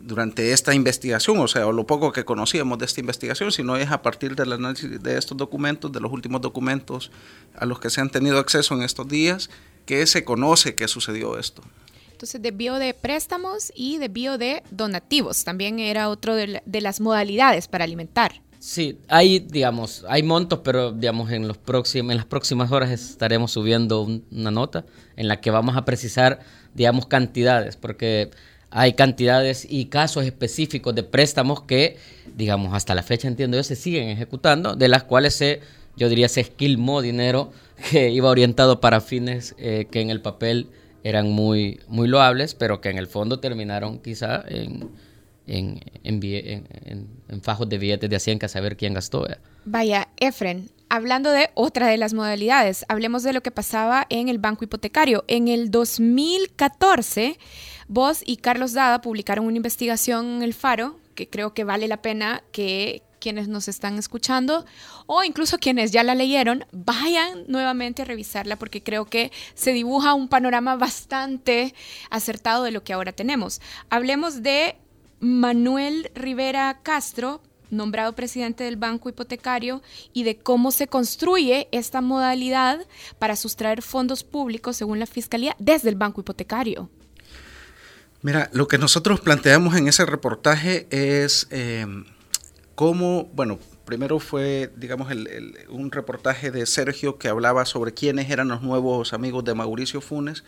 durante 0.00 0.52
esta 0.52 0.74
investigación, 0.74 1.38
o 1.38 1.48
sea, 1.48 1.64
lo 1.72 1.86
poco 1.86 2.12
que 2.12 2.26
conocíamos 2.26 2.78
de 2.78 2.84
esta 2.84 3.00
investigación, 3.00 3.50
sino 3.50 3.76
es 3.76 3.90
a 3.90 4.02
partir 4.02 4.36
del 4.36 4.52
análisis 4.52 5.02
de 5.02 5.16
estos 5.16 5.36
documentos, 5.38 5.90
de 5.90 6.00
los 6.00 6.12
últimos 6.12 6.42
documentos 6.42 7.10
a 7.56 7.64
los 7.64 7.80
que 7.80 7.88
se 7.88 8.02
han 8.02 8.10
tenido 8.10 8.38
acceso 8.38 8.74
en 8.74 8.82
estos 8.82 9.08
días, 9.08 9.48
que 9.86 10.06
se 10.06 10.24
conoce 10.24 10.74
que 10.74 10.88
sucedió 10.88 11.38
esto. 11.38 11.62
Entonces, 12.12 12.42
desvío 12.42 12.74
de 12.74 12.92
préstamos 12.92 13.72
y 13.74 13.96
desvío 13.96 14.36
de 14.36 14.62
donativos 14.70 15.42
también 15.42 15.78
era 15.78 16.10
otro 16.10 16.36
de, 16.36 16.62
las 16.66 17.00
modalidades 17.00 17.66
para 17.66 17.84
alimentar. 17.84 18.42
Sí, 18.60 18.98
hay, 19.06 19.38
digamos, 19.38 20.04
hay 20.08 20.24
montos, 20.24 20.60
pero 20.64 20.90
digamos 20.90 21.30
en 21.30 21.46
los 21.46 21.56
próximos, 21.58 22.10
en 22.10 22.16
las 22.16 22.26
próximas 22.26 22.72
horas 22.72 22.90
estaremos 22.90 23.52
subiendo 23.52 24.02
una 24.02 24.50
nota 24.50 24.84
en 25.16 25.28
la 25.28 25.40
que 25.40 25.52
vamos 25.52 25.76
a 25.76 25.84
precisar, 25.84 26.40
digamos, 26.74 27.06
cantidades, 27.06 27.76
porque 27.76 28.30
hay 28.70 28.94
cantidades 28.94 29.64
y 29.68 29.86
casos 29.86 30.24
específicos 30.24 30.92
de 30.94 31.04
préstamos 31.04 31.62
que, 31.62 31.98
digamos, 32.36 32.74
hasta 32.74 32.96
la 32.96 33.04
fecha 33.04 33.28
entiendo 33.28 33.56
yo 33.56 33.62
se 33.62 33.76
siguen 33.76 34.08
ejecutando, 34.08 34.74
de 34.74 34.88
las 34.88 35.04
cuales 35.04 35.36
se, 35.36 35.60
yo 35.96 36.08
diría, 36.08 36.28
se 36.28 36.40
esquilmó 36.40 37.00
dinero 37.00 37.52
que 37.90 38.10
iba 38.10 38.28
orientado 38.28 38.80
para 38.80 39.00
fines 39.00 39.54
eh, 39.58 39.86
que 39.88 40.00
en 40.00 40.10
el 40.10 40.20
papel 40.20 40.68
eran 41.04 41.30
muy, 41.30 41.80
muy 41.86 42.08
loables, 42.08 42.56
pero 42.56 42.80
que 42.80 42.90
en 42.90 42.98
el 42.98 43.06
fondo 43.06 43.38
terminaron 43.38 44.00
quizá 44.00 44.44
en, 44.48 44.90
en, 45.48 47.42
fajos 47.42 47.68
de 47.68 47.78
billetes 47.78 48.10
de 48.10 48.20
100 48.20 48.38
que 48.38 48.46
a 48.46 48.48
saber 48.48 48.76
quién 48.76 48.94
gastó. 48.94 49.26
Vaya, 49.64 50.08
Efren, 50.18 50.70
hablando 50.88 51.30
de 51.30 51.50
otra 51.54 51.88
de 51.88 51.96
las 51.96 52.14
modalidades, 52.14 52.84
hablemos 52.88 53.22
de 53.22 53.32
lo 53.32 53.42
que 53.42 53.50
pasaba 53.50 54.06
en 54.10 54.28
el 54.28 54.38
banco 54.38 54.64
hipotecario. 54.64 55.24
En 55.28 55.48
el 55.48 55.70
2014, 55.70 57.38
vos 57.88 58.22
y 58.24 58.36
Carlos 58.36 58.72
Dada 58.72 59.00
publicaron 59.00 59.46
una 59.46 59.56
investigación 59.56 60.36
en 60.36 60.42
El 60.42 60.54
Faro, 60.54 60.98
que 61.14 61.28
creo 61.28 61.54
que 61.54 61.64
vale 61.64 61.88
la 61.88 62.02
pena 62.02 62.42
que, 62.52 63.02
quienes 63.18 63.48
nos 63.48 63.68
están 63.68 63.98
escuchando 63.98 64.64
o 65.06 65.22
incluso 65.24 65.58
quienes 65.58 65.90
ya 65.90 66.02
la 66.02 66.14
leyeron, 66.14 66.64
vayan 66.72 67.44
nuevamente 67.48 68.02
a 68.02 68.04
revisarla 68.04 68.56
porque 68.56 68.82
creo 68.82 69.04
que 69.04 69.32
se 69.54 69.72
dibuja 69.72 70.14
un 70.14 70.28
panorama 70.28 70.76
bastante 70.76 71.74
acertado 72.10 72.64
de 72.64 72.70
lo 72.70 72.82
que 72.84 72.92
ahora 72.92 73.12
tenemos. 73.12 73.60
Hablemos 73.90 74.42
de 74.42 74.76
Manuel 75.20 76.10
Rivera 76.14 76.80
Castro, 76.82 77.42
nombrado 77.70 78.14
presidente 78.14 78.64
del 78.64 78.76
Banco 78.76 79.08
Hipotecario, 79.08 79.82
y 80.12 80.24
de 80.24 80.38
cómo 80.38 80.70
se 80.70 80.88
construye 80.88 81.68
esta 81.72 82.00
modalidad 82.00 82.86
para 83.18 83.36
sustraer 83.36 83.82
fondos 83.82 84.24
públicos, 84.24 84.76
según 84.76 84.98
la 84.98 85.06
Fiscalía, 85.06 85.56
desde 85.58 85.88
el 85.88 85.96
Banco 85.96 86.20
Hipotecario. 86.20 86.88
Mira, 88.22 88.50
lo 88.52 88.66
que 88.68 88.78
nosotros 88.78 89.20
planteamos 89.20 89.76
en 89.76 89.88
ese 89.88 90.06
reportaje 90.06 90.86
es... 90.90 91.46
Eh, 91.50 91.86
cómo, 92.78 93.24
bueno, 93.34 93.58
primero 93.84 94.20
fue, 94.20 94.72
digamos, 94.76 95.08
un 95.68 95.90
reportaje 95.90 96.52
de 96.52 96.64
Sergio 96.64 97.18
que 97.18 97.26
hablaba 97.26 97.64
sobre 97.64 97.92
quiénes 97.92 98.30
eran 98.30 98.46
los 98.46 98.62
nuevos 98.62 99.12
amigos 99.12 99.42
de 99.42 99.52
Mauricio 99.52 100.00
Funes 100.00 100.44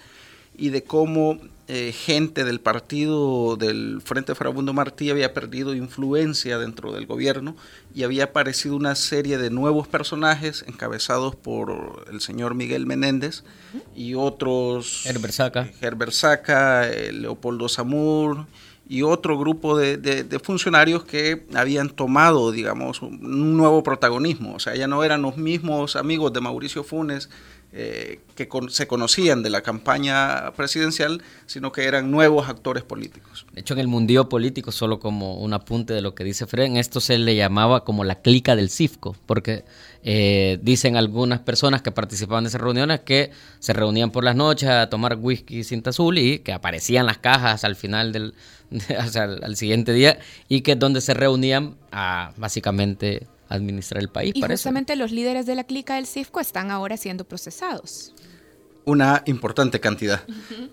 y 0.60 0.68
de 0.68 0.84
cómo 0.84 1.38
eh, 1.68 1.92
gente 1.92 2.44
del 2.44 2.60
partido 2.60 3.56
del 3.56 4.02
Frente 4.04 4.34
Farabundo 4.34 4.74
Martí 4.74 5.08
había 5.08 5.32
perdido 5.32 5.74
influencia 5.74 6.58
dentro 6.58 6.92
del 6.92 7.06
gobierno 7.06 7.56
y 7.94 8.02
había 8.02 8.24
aparecido 8.24 8.76
una 8.76 8.94
serie 8.94 9.38
de 9.38 9.48
nuevos 9.48 9.88
personajes 9.88 10.64
encabezados 10.68 11.34
por 11.34 12.04
el 12.12 12.20
señor 12.20 12.54
Miguel 12.54 12.86
Menéndez 12.86 13.42
y 13.96 14.14
otros... 14.14 15.06
Herbert 15.06 15.32
Saca. 15.32 15.70
Herbert 15.80 16.12
Saca, 16.12 16.90
eh, 16.90 17.10
Leopoldo 17.10 17.68
Zamur 17.68 18.46
y 18.86 19.02
otro 19.02 19.38
grupo 19.38 19.78
de, 19.78 20.40
funcionarios 20.42 21.04
que 21.04 21.46
habían 21.54 21.88
tomado, 21.88 22.50
digamos, 22.50 23.00
un 23.02 23.56
nuevo 23.56 23.84
protagonismo. 23.84 24.56
O 24.56 24.58
sea, 24.58 24.74
ya 24.74 24.88
no 24.88 25.04
eran 25.04 25.22
los 25.22 25.36
mismos 25.36 25.94
amigos 25.94 26.32
de 26.32 26.40
Mauricio 26.40 26.82
Funes 26.82 27.30
eh, 27.72 28.20
que 28.34 28.48
se 28.70 28.88
conocían 28.88 29.42
de 29.44 29.50
la 29.50 29.62
campaña 29.62 30.52
presidencial, 30.56 31.22
sino 31.46 31.70
que 31.70 31.84
eran 31.84 32.10
nuevos 32.10 32.48
actores 32.48 32.82
políticos. 32.82 33.46
De 33.52 33.60
hecho, 33.60 33.74
en 33.74 33.80
el 33.80 33.86
mundillo 33.86 34.28
político, 34.28 34.72
solo 34.72 34.98
como 34.98 35.34
un 35.34 35.52
apunte 35.52 35.92
de 35.92 36.00
lo 36.00 36.14
que 36.14 36.24
dice 36.24 36.46
Fred, 36.46 36.76
esto 36.76 37.00
se 37.00 37.18
le 37.18 37.36
llamaba 37.36 37.84
como 37.84 38.02
la 38.02 38.16
clica 38.16 38.56
del 38.56 38.70
CIFCO, 38.70 39.14
porque 39.26 39.64
eh, 40.02 40.58
dicen 40.62 40.96
algunas 40.96 41.40
personas 41.40 41.82
que 41.82 41.92
participaban 41.92 42.44
de 42.44 42.48
esas 42.48 42.60
reuniones 42.60 43.00
que 43.00 43.30
se 43.58 43.72
reunían 43.72 44.10
por 44.10 44.24
las 44.24 44.34
noches 44.34 44.68
a 44.68 44.88
tomar 44.88 45.16
whisky 45.16 45.62
cinta 45.62 45.90
azul 45.90 46.18
y 46.18 46.40
que 46.40 46.52
aparecían 46.52 47.06
las 47.06 47.18
cajas 47.18 47.64
al 47.64 47.76
final 47.76 48.10
del, 48.12 48.34
al, 49.42 49.56
siguiente 49.56 49.92
día 49.92 50.18
y 50.48 50.62
que 50.62 50.72
es 50.72 50.78
donde 50.78 51.00
se 51.00 51.14
reunían 51.14 51.76
a 51.92 52.32
básicamente 52.36 53.26
administrar 53.50 54.02
el 54.02 54.08
país. 54.08 54.32
Y 54.34 54.40
justamente 54.40 54.96
los 54.96 55.10
líderes 55.10 55.44
de 55.44 55.54
la 55.54 55.64
clica 55.64 55.96
del 55.96 56.06
CIFCO 56.06 56.40
están 56.40 56.70
ahora 56.70 56.96
siendo 56.96 57.24
procesados. 57.24 58.14
Una 58.86 59.22
importante 59.26 59.78
cantidad. 59.78 60.22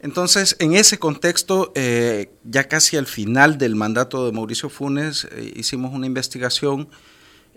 Entonces, 0.01 0.55
en 0.59 0.73
ese 0.73 0.97
contexto, 0.97 1.73
eh, 1.75 2.31
ya 2.45 2.67
casi 2.67 2.95
al 2.95 3.05
final 3.05 3.57
del 3.57 3.75
mandato 3.75 4.25
de 4.25 4.31
Mauricio 4.31 4.69
Funes, 4.69 5.27
eh, 5.31 5.53
hicimos 5.55 5.93
una 5.93 6.05
investigación 6.05 6.87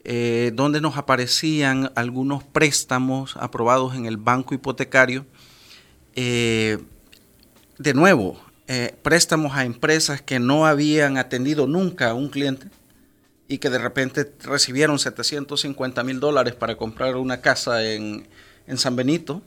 eh, 0.03 0.51
donde 0.55 0.81
nos 0.81 0.97
aparecían 0.97 1.93
algunos 1.95 2.43
préstamos 2.43 3.37
aprobados 3.37 3.95
en 3.95 4.07
el 4.07 4.17
banco 4.17 4.55
hipotecario. 4.55 5.25
de 6.17 7.95
nuevo, 7.95 8.39
préstamos 9.03 9.57
a 9.57 9.65
empresas 9.65 10.21
que 10.21 10.39
no 10.39 10.67
habían 10.67 11.17
atendido 11.17 11.67
nunca 11.67 12.11
a 12.11 12.15
un 12.15 12.29
cliente 12.29 12.67
y 13.51 13.59
que 13.59 13.69
de 13.69 13.79
repente 13.79 14.33
recibieron 14.45 15.01
750 15.01 16.05
mil 16.05 16.21
dólares 16.21 16.55
para 16.55 16.77
comprar 16.77 17.17
una 17.17 17.41
casa 17.41 17.85
en, 17.85 18.29
San 18.77 18.95
Benito. 18.95 19.43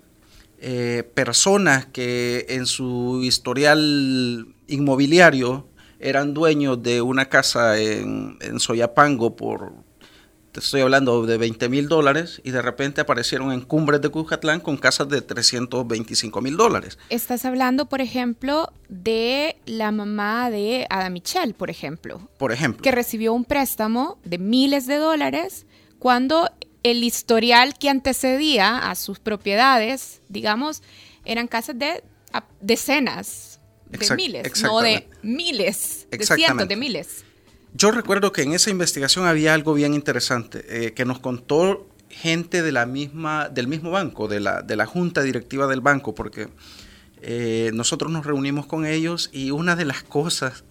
Eh, 0.60 1.10
personas 1.14 1.86
que 1.86 2.46
en 2.50 2.66
su 2.66 3.22
historial 3.24 4.46
inmobiliario 4.68 5.70
eran 6.02 6.34
dueños 6.34 6.84
de 6.84 7.02
una 7.02 7.30
casa 7.30 7.80
en, 7.80 8.38
en 8.42 8.60
Soyapango 8.60 9.38
por 9.38 9.72
te 10.54 10.60
estoy 10.60 10.82
hablando 10.82 11.26
de 11.26 11.38
20 11.38 11.68
mil 11.68 11.88
dólares, 11.88 12.40
y 12.44 12.52
de 12.52 12.62
repente 12.62 13.02
aparecieron 13.02 13.52
en 13.52 13.62
cumbres 13.62 14.02
de 14.02 14.10
Cujatlán 14.10 14.60
con 14.60 14.78
casas 14.78 15.10
de 15.10 15.22
325 15.22 16.42
mil 16.42 16.56
dólares. 16.56 17.00
Estás 17.10 17.44
hablando, 17.44 17.90
por 17.90 18.02
ejemplo, 18.02 18.72
de 18.88 19.58
la 19.66 19.92
mamá 19.92 20.52
de 20.52 20.86
Ada 20.92 21.10
Michel, 21.10 21.56
por 21.56 21.72
ejemplo. 21.72 22.30
Por 22.38 22.52
ejemplo. 22.52 22.84
Que 22.84 22.92
recibió 22.92 23.34
un 23.34 23.46
préstamo 23.46 24.20
de 24.24 24.38
miles 24.38 24.86
de 24.86 24.98
dólares 24.98 25.66
cuando 25.98 26.52
el 26.84 27.04
historial 27.04 27.74
que 27.80 27.90
antecedía 27.90 28.78
a 28.78 28.94
sus 28.94 29.20
propiedades, 29.20 30.22
digamos, 30.30 30.84
eran 31.26 31.48
casas 31.48 31.80
de 31.80 32.04
decenas 32.62 33.60
de 33.90 34.16
miles, 34.16 34.62
no 34.62 34.82
de 34.82 35.08
miles, 35.24 36.08
de 36.12 36.26
cientos 36.26 36.68
de 36.68 36.76
miles. 36.76 37.26
Yo 37.74 37.92
recuerdo 37.92 38.32
que 38.32 38.44
en 38.44 38.54
esa 38.54 38.70
investigación 38.70 39.26
había 39.26 39.54
algo 39.54 39.74
bien 39.74 39.94
interesante 39.94 40.64
eh, 40.68 40.94
que 40.94 41.06
nos 41.06 41.20
contó 41.20 41.88
gente 42.10 42.62
de 42.62 42.72
la 42.72 42.86
misma, 42.86 43.50
del 43.50 43.68
mismo 43.68 43.90
banco, 43.90 44.28
de 44.28 44.40
la, 44.40 44.62
de 44.62 44.76
la 44.76 44.86
junta 44.86 45.24
directiva 45.24 45.66
del 45.68 45.82
banco, 45.82 46.14
porque 46.14 46.50
eh, 47.22 47.72
nosotros 47.74 48.12
nos 48.12 48.26
reunimos 48.26 48.68
con 48.68 48.86
ellos 48.86 49.30
y 49.34 49.52
una 49.52 49.76
de 49.76 49.86
las 49.86 50.04
cosas 50.04 50.64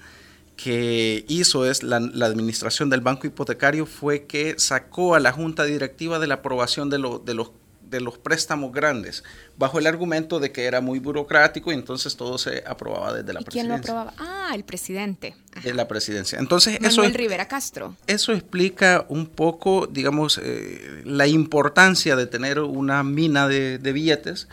que 0.56 1.24
hizo 1.28 1.68
es 1.68 1.82
la, 1.82 1.96
administración 1.96 2.88
del 2.90 3.00
banco 3.00 3.26
hipotecario 3.26 3.86
fue 3.86 4.26
que 4.26 4.54
sacó 4.58 5.14
a 5.14 5.20
la 5.20 5.32
junta 5.32 5.64
directiva 5.64 6.20
de 6.20 6.28
la 6.28 6.34
aprobación 6.34 6.88
de, 6.88 6.98
de 7.24 7.34
los 7.34 7.50
de 7.92 8.00
los 8.00 8.18
préstamos 8.18 8.72
grandes, 8.72 9.22
bajo 9.56 9.78
el 9.78 9.86
argumento 9.86 10.40
de 10.40 10.50
que 10.50 10.64
era 10.64 10.80
muy 10.80 10.98
burocrático 10.98 11.70
y 11.70 11.74
entonces 11.74 12.16
todo 12.16 12.38
se 12.38 12.64
aprobaba 12.66 13.12
desde 13.12 13.32
la 13.34 13.40
¿Y 13.42 13.44
presidencia. 13.44 13.78
¿Quién 13.78 13.94
lo 13.94 14.00
aprobaba? 14.00 14.14
Ah, 14.18 14.54
el 14.54 14.64
presidente. 14.64 15.36
De 15.62 15.74
la 15.74 15.88
presidencia. 15.88 16.38
Entonces, 16.38 16.80
Manuel 16.80 17.10
eso, 17.10 17.18
Rivera 17.18 17.46
Castro. 17.46 17.96
Eso 18.06 18.32
explica 18.32 19.06
un 19.08 19.26
poco, 19.26 19.86
digamos, 19.86 20.40
eh, 20.42 21.02
la 21.04 21.26
importancia 21.26 22.16
de 22.16 22.26
tener 22.26 22.60
una 22.60 23.02
mina 23.02 23.48
de, 23.48 23.78
billetes. 23.78 24.48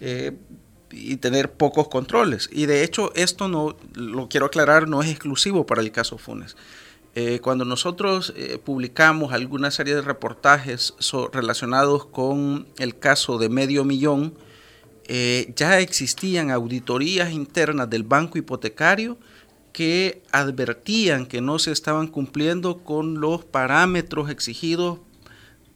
Eh, 0.00 0.32
y 0.90 1.16
tener 1.16 1.52
pocos 1.52 1.88
controles. 1.88 2.48
Y 2.50 2.64
de 2.64 2.82
hecho, 2.82 3.12
esto 3.14 3.46
no, 3.46 3.76
lo 3.92 4.26
quiero 4.30 4.46
aclarar, 4.46 4.88
no 4.88 5.02
es 5.02 5.10
exclusivo 5.10 5.66
para 5.66 5.82
el 5.82 5.92
caso 5.92 6.16
Funes. 6.16 6.56
Eh, 7.14 7.40
cuando 7.40 7.66
nosotros 7.66 8.32
publicamos 8.64 9.34
alguna 9.34 9.70
serie 9.70 9.94
de 9.94 10.00
reportajes 10.00 10.94
relacionados 11.30 12.06
con 12.06 12.66
el 12.78 12.98
caso 12.98 13.36
de 13.36 13.50
medio 13.50 13.84
millón, 13.84 14.32
ya 15.54 15.78
existían 15.78 16.50
auditorías 16.50 17.32
internas 17.32 17.90
del 17.90 18.04
banco 18.04 18.38
hipotecario 18.38 19.18
que 19.78 20.24
advertían 20.32 21.24
que 21.26 21.40
no 21.40 21.60
se 21.60 21.70
estaban 21.70 22.08
cumpliendo 22.08 22.78
con 22.78 23.20
los 23.20 23.44
parámetros 23.44 24.28
exigidos 24.28 24.98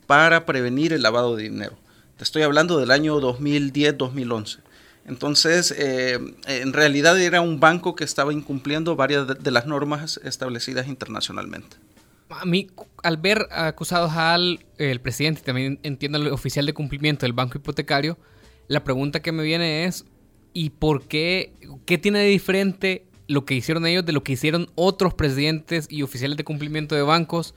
para 0.08 0.44
prevenir 0.44 0.92
el 0.92 1.02
lavado 1.02 1.36
de 1.36 1.44
dinero. 1.44 1.78
Te 2.16 2.24
estoy 2.24 2.42
hablando 2.42 2.80
del 2.80 2.90
año 2.90 3.20
2010-2011. 3.20 4.58
Entonces, 5.06 5.72
eh, 5.78 6.18
en 6.48 6.72
realidad 6.72 7.20
era 7.20 7.42
un 7.42 7.60
banco 7.60 7.94
que 7.94 8.02
estaba 8.02 8.32
incumpliendo 8.32 8.96
varias 8.96 9.40
de, 9.40 9.50
las 9.52 9.66
normas 9.66 10.20
establecidas 10.24 10.88
internacionalmente. 10.88 11.76
A 12.30 12.44
mí, 12.44 12.72
al 13.04 13.18
ver 13.18 13.46
acusados 13.52 14.10
al 14.14 14.66
el 14.78 15.00
presidente 15.00 15.42
también 15.42 15.78
entiendo 15.84 16.18
el 16.18 16.26
oficial 16.32 16.66
de 16.66 16.74
cumplimiento 16.74 17.24
del 17.24 17.34
banco 17.34 17.56
hipotecario, 17.56 18.18
la 18.66 18.82
pregunta 18.82 19.22
que 19.22 19.30
me 19.30 19.44
viene 19.44 19.84
es, 19.84 20.06
¿y 20.54 20.70
por 20.70 21.06
qué? 21.06 21.52
¿Qué 21.86 21.98
tiene 21.98 22.18
de 22.18 22.26
diferente 22.26 23.06
lo 23.32 23.44
que 23.44 23.54
hicieron 23.54 23.86
ellos 23.86 24.04
de 24.04 24.12
lo 24.12 24.22
que 24.22 24.32
hicieron 24.32 24.70
otros 24.74 25.14
presidentes 25.14 25.86
y 25.90 26.02
oficiales 26.02 26.36
de 26.36 26.44
cumplimiento 26.44 26.94
de 26.94 27.02
bancos? 27.02 27.54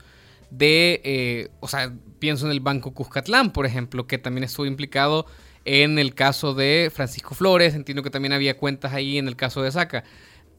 De, 0.50 1.00
eh, 1.04 1.48
o 1.60 1.68
sea, 1.68 1.92
pienso 2.18 2.46
en 2.46 2.52
el 2.52 2.60
Banco 2.60 2.92
Cuscatlán, 2.92 3.52
por 3.52 3.66
ejemplo, 3.66 4.06
que 4.06 4.18
también 4.18 4.44
estuvo 4.44 4.66
implicado 4.66 5.26
en 5.64 5.98
el 5.98 6.14
caso 6.14 6.54
de 6.54 6.90
Francisco 6.94 7.34
Flores, 7.34 7.74
entiendo 7.74 8.02
que 8.02 8.10
también 8.10 8.32
había 8.32 8.56
cuentas 8.56 8.92
ahí 8.92 9.18
en 9.18 9.26
el 9.26 9.34
caso 9.34 9.62
de 9.62 9.72
Saca. 9.72 10.04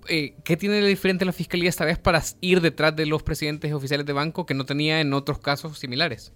Eh, 0.10 0.36
¿Qué 0.44 0.58
tiene 0.58 0.76
de 0.76 0.88
diferente 0.88 1.26
la 1.26 1.32
fiscalía 1.32 1.70
esta 1.70 1.86
vez 1.86 1.98
para 1.98 2.22
ir 2.42 2.62
detrás 2.62 2.96
de 2.96 3.06
los 3.06 3.24
presidentes 3.24 3.72
oficiales 3.74 4.06
de 4.06 4.14
banco 4.14 4.46
que 4.46 4.54
no 4.54 4.66
tenía 4.66 5.02
en 5.02 5.14
otros 5.14 5.40
casos 5.40 5.80
similares? 5.80 6.34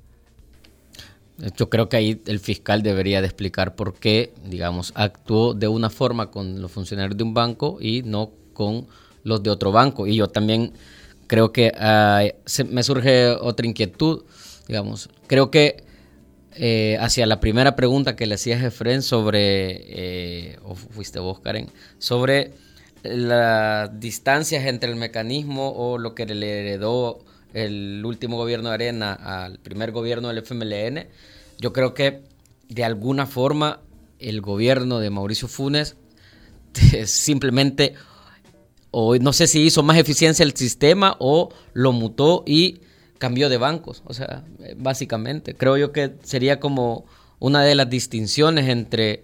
Yo 1.56 1.70
creo 1.70 1.90
que 1.90 1.98
ahí 1.98 2.22
el 2.28 2.40
fiscal 2.40 2.84
debería 2.84 3.22
de 3.22 3.28
explicar 3.28 3.76
por 3.76 3.96
qué, 3.96 4.34
digamos, 4.46 4.94
actuó 4.96 5.54
de 5.54 5.68
una 5.68 5.90
forma 5.90 6.30
con 6.30 6.62
los 6.62 6.72
funcionarios 6.72 7.18
de 7.18 7.24
un 7.24 7.34
banco 7.34 7.78
y 7.82 8.04
no 8.04 8.32
con 8.62 8.86
los 9.24 9.42
de 9.42 9.50
otro 9.50 9.72
banco. 9.72 10.06
Y 10.06 10.16
yo 10.16 10.28
también 10.28 10.74
creo 11.26 11.52
que 11.52 11.72
ah, 11.80 12.24
me 12.70 12.84
surge 12.84 13.30
otra 13.32 13.66
inquietud, 13.66 14.24
digamos, 14.68 15.10
creo 15.26 15.50
que 15.50 15.84
eh, 16.54 16.98
hacia 17.00 17.26
la 17.26 17.40
primera 17.40 17.76
pregunta 17.76 18.16
que 18.16 18.28
le 18.28 18.36
hacía 18.36 18.60
Jefren 18.60 19.02
sobre, 19.02 20.52
eh, 20.52 20.60
fuiste 20.92 21.20
vos, 21.20 21.40
Karen, 21.40 21.70
sobre 21.98 22.52
las 23.02 24.00
distancias 24.00 24.66
entre 24.66 24.92
el 24.92 24.96
mecanismo 24.96 25.72
o 25.76 25.98
lo 25.98 26.14
que 26.14 26.28
le 26.28 26.60
heredó 26.60 27.20
el 27.54 28.04
último 28.06 28.38
gobierno 28.38 28.70
de 28.70 28.76
Arena 28.76 29.14
al 29.14 29.58
primer 29.58 29.92
gobierno 29.92 30.28
del 30.28 30.44
FMLN, 30.44 31.08
yo 31.58 31.74
creo 31.74 31.96
que 31.96 32.22
de 32.70 32.84
alguna 32.84 33.26
forma 33.26 33.80
el 34.20 34.42
gobierno 34.42 35.00
de 35.00 35.10
Mauricio 35.10 35.48
Funes 35.48 35.96
simplemente, 37.06 37.96
o 38.92 39.16
no 39.16 39.34
sé 39.34 39.48
si 39.48 39.62
hizo 39.62 39.84
más 39.84 39.98
eficiencia 39.98 40.44
el 40.44 40.56
sistema 40.56 41.16
o 41.20 41.50
lo 41.74 41.94
mutó 41.94 42.44
y 42.46 42.82
cambió 43.18 43.50
de 43.50 43.58
bancos. 43.58 44.04
O 44.06 44.14
sea, 44.14 44.44
básicamente, 44.78 45.56
creo 45.56 45.78
yo 45.78 45.92
que 45.92 46.16
sería 46.24 46.60
como 46.60 47.06
una 47.40 47.64
de 47.64 47.76
las 47.76 47.90
distinciones 47.90 48.68
entre, 48.68 49.24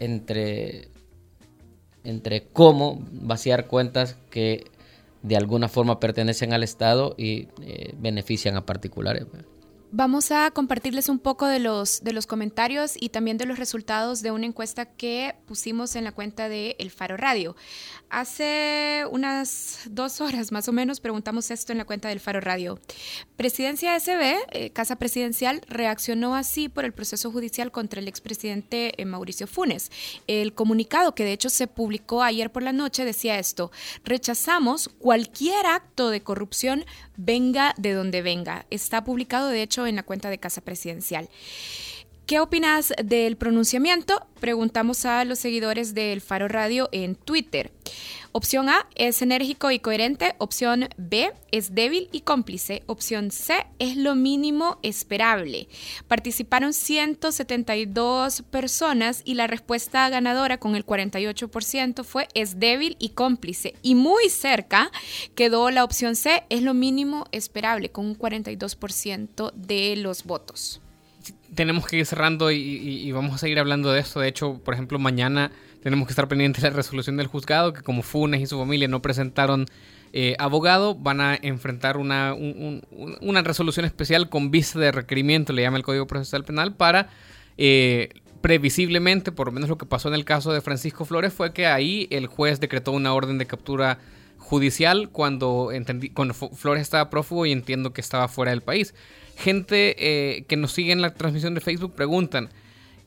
entre, 0.00 0.88
entre 2.04 2.46
cómo 2.46 3.04
vaciar 3.12 3.66
cuentas 3.66 4.16
que 4.30 4.64
de 5.22 5.36
alguna 5.36 5.68
forma 5.68 6.00
pertenecen 6.00 6.52
al 6.52 6.62
Estado 6.62 7.14
y 7.18 7.48
eh, 7.62 7.94
benefician 7.98 8.56
a 8.56 8.64
particulares. 8.64 9.26
Vamos 9.92 10.32
a 10.32 10.50
compartirles 10.50 11.08
un 11.08 11.20
poco 11.20 11.46
de 11.46 11.60
los, 11.60 12.02
de 12.02 12.12
los 12.12 12.26
comentarios 12.26 12.94
y 12.98 13.10
también 13.10 13.38
de 13.38 13.46
los 13.46 13.58
resultados 13.58 14.20
de 14.20 14.32
una 14.32 14.44
encuesta 14.44 14.84
que 14.84 15.36
pusimos 15.46 15.94
en 15.94 16.02
la 16.02 16.10
cuenta 16.10 16.48
de 16.48 16.74
El 16.80 16.90
Faro 16.90 17.16
Radio. 17.16 17.54
Hace 18.10 19.04
unas 19.10 19.82
dos 19.90 20.20
horas 20.20 20.50
más 20.50 20.68
o 20.68 20.72
menos 20.72 21.00
preguntamos 21.00 21.50
esto 21.52 21.70
en 21.70 21.78
la 21.78 21.84
cuenta 21.84 22.08
del 22.08 22.18
Faro 22.18 22.40
Radio. 22.40 22.80
Presidencia 23.36 23.98
SB, 23.98 24.36
eh, 24.52 24.70
Casa 24.70 24.96
Presidencial, 24.96 25.62
reaccionó 25.68 26.34
así 26.34 26.68
por 26.68 26.84
el 26.84 26.92
proceso 26.92 27.30
judicial 27.30 27.70
contra 27.70 28.00
el 28.00 28.08
expresidente 28.08 29.00
eh, 29.00 29.04
Mauricio 29.04 29.46
Funes. 29.46 29.90
El 30.26 30.52
comunicado 30.52 31.14
que 31.14 31.24
de 31.24 31.32
hecho 31.32 31.48
se 31.48 31.68
publicó 31.68 32.22
ayer 32.22 32.50
por 32.50 32.64
la 32.64 32.72
noche 32.72 33.04
decía 33.04 33.38
esto, 33.38 33.70
rechazamos 34.04 34.88
cualquier 34.98 35.66
acto 35.66 36.10
de 36.10 36.22
corrupción 36.22 36.84
venga 37.16 37.74
de 37.76 37.92
donde 37.92 38.22
venga. 38.22 38.66
Está 38.70 39.04
publicado 39.04 39.48
de 39.48 39.62
hecho 39.62 39.86
en 39.86 39.96
la 39.96 40.02
cuenta 40.02 40.30
de 40.30 40.38
Casa 40.38 40.60
Presidencial. 40.60 41.28
¿Qué 42.26 42.40
opinas 42.40 42.92
del 43.04 43.36
pronunciamiento? 43.36 44.26
Preguntamos 44.40 45.04
a 45.04 45.24
los 45.24 45.38
seguidores 45.38 45.94
del 45.94 46.20
Faro 46.20 46.48
Radio 46.48 46.88
en 46.90 47.14
Twitter. 47.14 47.70
Opción 48.32 48.68
A 48.68 48.88
es 48.96 49.22
enérgico 49.22 49.70
y 49.70 49.78
coherente. 49.78 50.34
Opción 50.38 50.88
B 50.96 51.32
es 51.52 51.76
débil 51.76 52.08
y 52.10 52.22
cómplice. 52.22 52.82
Opción 52.86 53.30
C 53.30 53.64
es 53.78 53.96
lo 53.96 54.16
mínimo 54.16 54.80
esperable. 54.82 55.68
Participaron 56.08 56.72
172 56.72 58.42
personas 58.42 59.22
y 59.24 59.34
la 59.34 59.46
respuesta 59.46 60.08
ganadora 60.08 60.58
con 60.58 60.74
el 60.74 60.84
48% 60.84 62.02
fue 62.02 62.26
es 62.34 62.58
débil 62.58 62.96
y 62.98 63.10
cómplice. 63.10 63.74
Y 63.82 63.94
muy 63.94 64.30
cerca 64.30 64.90
quedó 65.36 65.70
la 65.70 65.84
opción 65.84 66.16
C 66.16 66.42
es 66.48 66.62
lo 66.62 66.74
mínimo 66.74 67.26
esperable 67.30 67.90
con 67.90 68.04
un 68.04 68.18
42% 68.18 69.52
de 69.52 69.94
los 69.94 70.24
votos 70.24 70.80
tenemos 71.56 71.86
que 71.86 71.96
ir 71.96 72.06
cerrando 72.06 72.52
y, 72.52 73.10
vamos 73.10 73.34
a 73.34 73.38
seguir 73.38 73.58
hablando 73.58 73.90
de 73.90 74.00
esto. 74.00 74.20
De 74.20 74.28
hecho, 74.28 74.60
por 74.64 74.74
ejemplo, 74.74 74.98
mañana 74.98 75.50
tenemos 75.82 76.06
que 76.06 76.12
estar 76.12 76.28
pendientes 76.28 76.62
de 76.62 76.70
la 76.70 76.76
resolución 76.76 77.16
del 77.16 77.26
juzgado, 77.26 77.72
que 77.72 77.82
como 77.82 78.02
Funes 78.02 78.40
y 78.40 78.46
su 78.46 78.58
familia 78.58 78.86
no 78.86 79.02
presentaron 79.02 79.66
eh, 80.12 80.36
abogado, 80.38 80.94
van 80.94 81.20
a 81.20 81.34
enfrentar 81.34 81.96
una, 81.96 82.34
una 82.34 83.42
resolución 83.42 83.84
especial 83.84 84.28
con 84.28 84.50
vista 84.50 84.78
de 84.78 84.92
requerimiento, 84.92 85.52
le 85.52 85.62
llama 85.62 85.78
el 85.78 85.82
Código 85.82 86.06
Procesal 86.06 86.44
Penal, 86.44 86.74
para 86.74 87.08
eh, 87.58 88.10
previsiblemente, 88.40 89.32
por 89.32 89.48
lo 89.48 89.52
menos 89.52 89.68
lo 89.68 89.78
que 89.78 89.86
pasó 89.86 90.08
en 90.08 90.14
el 90.14 90.24
caso 90.24 90.52
de 90.52 90.60
Francisco 90.60 91.04
Flores, 91.04 91.32
fue 91.32 91.52
que 91.52 91.66
ahí 91.66 92.06
el 92.10 92.28
juez 92.28 92.60
decretó 92.60 92.92
una 92.92 93.12
orden 93.12 93.38
de 93.38 93.46
captura 93.46 93.98
judicial 94.38 95.08
cuando, 95.10 95.72
entendí, 95.72 96.10
cuando 96.10 96.32
Flores 96.32 96.82
estaba 96.82 97.10
prófugo 97.10 97.46
y 97.46 97.52
entiendo 97.52 97.92
que 97.92 98.00
estaba 98.00 98.28
fuera 98.28 98.50
del 98.50 98.60
país. 98.60 98.94
Gente 99.36 99.94
eh, 99.98 100.44
que 100.48 100.56
nos 100.56 100.72
sigue 100.72 100.92
en 100.92 101.02
la 101.02 101.14
transmisión 101.14 101.54
de 101.54 101.60
Facebook 101.60 101.94
preguntan, 101.94 102.50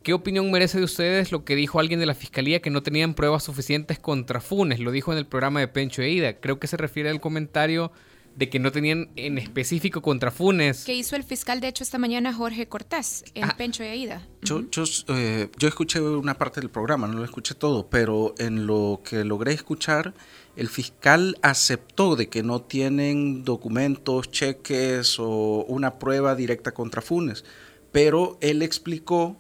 ¿Qué 0.04 0.14
opinión 0.14 0.50
merece 0.50 0.78
de 0.78 0.86
ustedes 0.86 1.34
lo 1.34 1.44
que 1.44 1.58
dijo 1.58 1.78
alguien 1.78 2.00
de 2.00 2.06
la 2.06 2.14
fiscalía 2.16 2.62
que 2.62 2.70
no 2.70 2.82
tenían 2.82 3.16
pruebas 3.16 3.44
suficientes 3.44 4.00
contra 4.00 4.40
Funes? 4.40 4.80
Lo 4.80 4.92
dijo 4.92 5.12
en 5.12 5.18
el 5.18 5.26
programa 5.26 5.60
de 5.60 5.68
Pencho 5.68 6.02
e 6.02 6.10
Ida. 6.10 6.40
Creo 6.40 6.58
que 6.58 6.68
se 6.68 6.78
refiere 6.78 7.10
al 7.10 7.20
comentario 7.20 7.92
de 8.40 8.50
que 8.50 8.58
no 8.58 8.72
tenían 8.72 9.10
en 9.18 9.38
específico 9.38 10.02
contra 10.02 10.32
Funes. 10.32 10.86
Que 10.86 10.96
hizo 10.96 11.18
el 11.18 11.26
fiscal, 11.26 11.60
de 11.60 11.68
hecho, 11.68 11.84
esta 11.84 11.98
mañana 11.98 12.34
Jorge 12.34 12.70
Cortés 12.70 13.26
en 13.36 13.44
ah. 13.44 13.56
Pencho 13.58 13.84
e 13.84 13.94
Ida. 13.98 14.26
Yo, 14.42 14.64
yo, 14.72 14.86
eh, 15.10 15.50
yo 15.58 15.68
escuché 15.68 16.00
una 16.00 16.38
parte 16.38 16.62
del 16.62 16.70
programa, 16.70 17.06
no 17.06 17.16
lo 17.16 17.26
escuché 17.26 17.54
todo, 17.54 17.90
pero 17.90 18.36
en 18.38 18.66
lo 18.66 19.02
que 19.04 19.26
logré 19.26 19.52
escuchar, 19.52 20.14
el 20.56 20.70
fiscal 20.70 21.38
aceptó 21.42 22.16
de 22.16 22.30
que 22.30 22.42
no 22.42 22.62
tienen 22.62 23.44
documentos, 23.44 24.32
cheques 24.32 25.20
o 25.20 25.66
una 25.68 26.00
prueba 26.00 26.34
directa 26.34 26.74
contra 26.74 27.02
Funes, 27.02 27.44
pero 27.92 28.38
él 28.40 28.62
explicó 28.62 29.36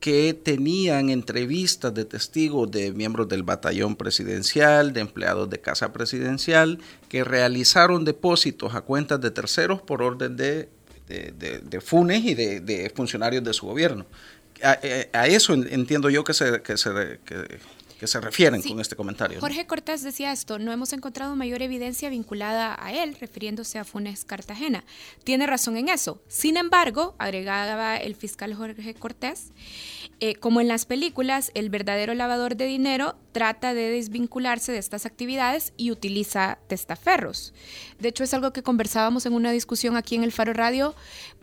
que 0.00 0.32
tenían 0.32 1.10
entrevistas 1.10 1.92
de 1.92 2.06
testigos 2.06 2.70
de 2.70 2.90
miembros 2.92 3.28
del 3.28 3.42
batallón 3.42 3.96
presidencial, 3.96 4.94
de 4.94 5.00
empleados 5.00 5.50
de 5.50 5.60
casa 5.60 5.92
presidencial, 5.92 6.78
que 7.08 7.22
realizaron 7.22 8.04
depósitos 8.04 8.74
a 8.74 8.80
cuentas 8.80 9.20
de 9.20 9.30
terceros 9.30 9.82
por 9.82 10.02
orden 10.02 10.36
de, 10.36 10.68
de, 11.06 11.80
Funes 11.82 12.24
y 12.24 12.34
de, 12.34 12.92
funcionarios 12.94 13.44
de 13.44 13.52
su 13.52 13.66
gobierno. 13.66 14.06
A, 14.62 15.26
eso 15.26 15.52
entiendo 15.52 16.08
yo 16.08 16.24
que 16.24 16.34
se... 16.34 16.62
Que 16.62 16.76
se 16.76 16.90
que 17.24 17.79
se 18.06 18.20
refieren 18.20 18.62
con 18.62 18.80
este 18.80 18.96
comentario. 18.96 19.40
Jorge 19.40 19.66
Cortés 19.66 20.02
decía 20.02 20.32
esto, 20.32 20.58
no 20.58 20.72
hemos 20.72 20.92
encontrado 20.92 21.36
mayor 21.36 21.62
evidencia 21.62 22.08
vinculada 22.10 22.76
a 22.78 22.92
él, 22.92 23.16
refiriéndose 23.20 23.78
a 23.78 23.84
Funes 23.84 24.24
Cartagena. 24.24 24.84
Tiene 25.24 25.46
razón 25.46 25.76
en 25.76 25.88
eso. 25.88 26.22
Sin 26.28 26.56
embargo, 26.56 27.14
agregaba 27.18 27.96
el 27.96 28.14
fiscal 28.14 28.54
Jorge 28.54 28.94
Cortés, 28.94 29.52
eh, 30.20 30.34
como 30.34 30.60
en 30.60 30.68
las 30.68 30.84
películas, 30.84 31.50
el 31.54 31.70
verdadero 31.70 32.14
lavador 32.14 32.56
de 32.56 32.66
dinero 32.66 33.16
trata 33.32 33.72
de 33.72 33.90
desvincularse 33.90 34.70
de 34.70 34.78
estas 34.78 35.06
actividades 35.06 35.72
y 35.76 35.90
utiliza 35.90 36.58
testaferros. 36.68 37.54
De 37.98 38.08
hecho, 38.08 38.24
es 38.24 38.34
algo 38.34 38.52
que 38.52 38.62
conversábamos 38.62 39.24
en 39.24 39.32
una 39.32 39.50
discusión 39.50 39.96
aquí 39.96 40.16
en 40.16 40.24
el 40.24 40.32
Faro 40.32 40.52
Radio 40.52 40.94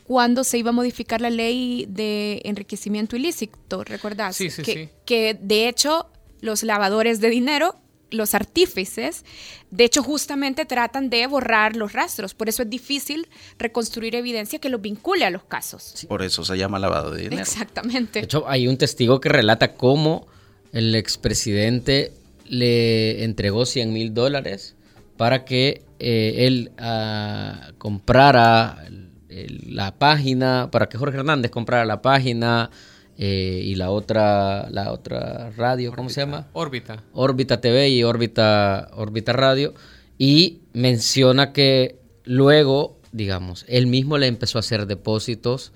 cuando 0.03 0.43
se 0.43 0.57
iba 0.57 0.69
a 0.69 0.73
modificar 0.73 1.21
la 1.21 1.29
ley 1.29 1.85
de 1.89 2.41
enriquecimiento 2.45 3.15
ilícito, 3.15 3.83
¿recordás? 3.83 4.35
Sí, 4.35 4.49
sí, 4.49 4.63
que, 4.63 4.73
sí. 4.73 4.89
que 5.05 5.37
de 5.41 5.67
hecho 5.67 6.09
los 6.41 6.63
lavadores 6.63 7.19
de 7.21 7.29
dinero, 7.29 7.75
los 8.09 8.33
artífices, 8.33 9.25
de 9.69 9.83
hecho 9.83 10.01
justamente 10.01 10.65
tratan 10.65 11.09
de 11.09 11.27
borrar 11.27 11.75
los 11.75 11.91
rastros. 11.91 12.33
Por 12.33 12.47
eso 12.47 12.63
es 12.63 12.69
difícil 12.69 13.27
reconstruir 13.59 14.15
evidencia 14.15 14.59
que 14.59 14.69
los 14.69 14.81
vincule 14.81 15.25
a 15.25 15.29
los 15.29 15.43
casos. 15.43 16.05
Por 16.07 16.23
eso 16.23 16.45
se 16.45 16.57
llama 16.57 16.79
lavado 16.79 17.11
de 17.11 17.23
dinero. 17.23 17.41
Exactamente. 17.41 18.19
De 18.19 18.25
hecho, 18.25 18.45
hay 18.47 18.67
un 18.67 18.77
testigo 18.77 19.19
que 19.19 19.27
relata 19.29 19.73
cómo 19.73 20.25
el 20.71 20.95
expresidente 20.95 22.13
le 22.45 23.25
entregó 23.25 23.65
100 23.65 23.91
mil 23.91 24.13
dólares 24.13 24.75
para 25.17 25.43
que 25.43 25.81
eh, 25.99 26.45
él 26.47 26.71
ah, 26.77 27.71
comprara 27.77 28.83
el- 28.87 29.09
el- 29.29 29.75
la 29.75 29.95
página, 29.97 30.69
para 30.71 30.87
que 30.87 30.97
Jorge 30.97 31.17
Hernández 31.17 31.51
comprara 31.51 31.83
la 31.85 32.01
página 32.01 32.69
eh, 33.17 33.61
y 33.63 33.75
la 33.75 33.89
otra, 33.89 34.69
la 34.69 34.91
otra 34.91 35.51
radio, 35.51 35.91
¿cómo 35.93 36.09
se 36.09 36.21
llama? 36.21 36.47
Órbita. 36.53 37.03
Órbita 37.13 37.59
TV 37.59 37.89
y 37.89 38.03
Órbita, 38.03 38.89
Órbita 38.93 39.33
Radio, 39.33 39.73
y 40.17 40.61
menciona 40.73 41.53
que 41.53 41.99
luego, 42.23 42.99
digamos, 43.11 43.65
él 43.67 43.87
mismo 43.87 44.17
le 44.17 44.27
empezó 44.27 44.57
a 44.57 44.61
hacer 44.61 44.85
depósitos 44.85 45.73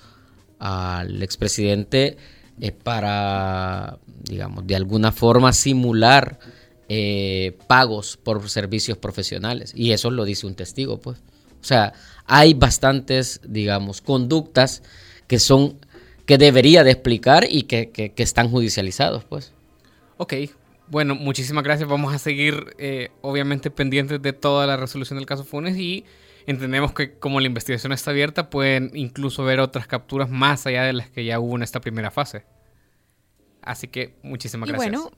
al 0.60 1.24
expresidente 1.24 2.18
eh, 2.60 2.72
para, 2.72 3.98
digamos, 4.24 4.68
de 4.68 4.76
alguna 4.76 5.12
forma 5.12 5.52
simular 5.52 6.38
eh, 6.90 7.58
pagos 7.68 8.18
por 8.18 8.48
servicios 8.50 8.98
profesionales. 8.98 9.72
Y 9.76 9.94
eso 9.94 10.12
lo 10.12 10.26
dice 10.26 10.46
un 10.46 10.56
testigo, 10.56 11.00
pues. 11.00 11.20
O 11.62 11.64
sea, 11.64 11.94
hay 12.26 12.54
bastantes, 12.54 13.40
digamos, 13.48 14.02
conductas 14.02 14.84
que 15.28 15.40
son, 15.40 15.78
que 16.26 16.38
debería 16.38 16.84
de 16.84 16.92
explicar 16.92 17.46
y 17.50 17.64
que, 17.64 17.90
que- 17.92 18.12
que 18.14 18.24
están 18.24 18.50
judicializados, 18.50 19.24
pues. 19.26 19.54
Ok, 20.18 20.34
bueno, 20.88 21.16
muchísimas 21.16 21.64
gracias. 21.64 21.88
Vamos 21.90 22.14
a 22.14 22.20
seguir, 22.20 22.76
eh, 22.78 23.10
obviamente, 23.22 23.72
pendientes 23.72 24.22
de 24.22 24.34
toda 24.34 24.68
la 24.68 24.78
resolución 24.78 25.18
del 25.18 25.26
caso 25.26 25.44
Funes 25.44 25.78
y 25.78 26.06
entendemos 26.46 26.94
que 26.94 27.14
como 27.18 27.40
la 27.40 27.48
investigación 27.48 27.92
está 27.94 28.12
abierta, 28.12 28.50
pueden 28.50 28.92
incluso 28.94 29.44
ver 29.44 29.60
otras 29.60 29.88
capturas 29.88 30.30
más 30.30 30.66
allá 30.66 30.84
de 30.84 30.94
las 30.94 31.10
que 31.10 31.24
ya 31.26 31.40
hubo 31.40 31.56
en 31.56 31.64
esta 31.64 31.80
primera 31.82 32.12
fase. 32.12 32.44
Así 33.62 33.88
que 33.88 34.16
muchísimas 34.24 34.68
Y 34.70 34.72
gracias. 34.74 34.92
bueno, 34.92 35.12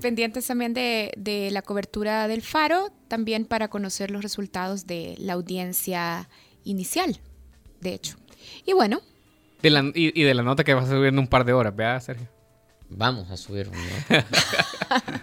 pendientes 0.00 0.46
también 0.46 0.74
de, 0.74 1.12
de 1.16 1.50
la 1.50 1.62
cobertura 1.62 2.28
del 2.28 2.40
Faro, 2.42 2.90
también 3.08 3.44
para 3.44 3.68
conocer 3.68 4.10
los 4.10 4.22
resultados 4.22 4.86
de 4.86 5.16
la 5.18 5.32
audiencia 5.34 6.28
inicial, 6.64 7.20
de 7.80 7.94
hecho. 7.94 8.16
Y 8.64 8.72
bueno, 8.74 9.00
De 9.62 9.70
la- 9.70 9.90
y, 9.94 10.20
y 10.20 10.24
de 10.24 10.34
la 10.34 10.42
nota 10.42 10.64
que 10.64 10.74
vas 10.74 10.84
a 10.86 10.90
subir 10.90 11.08
en 11.08 11.18
un 11.18 11.26
par 11.26 11.44
de 11.44 11.52
horas, 11.52 11.74
¿verdad, 11.74 12.00
Sergio? 12.02 12.28
Vamos 12.90 13.30
a 13.30 13.36
subir. 13.36 13.70
¿no? 13.70 13.76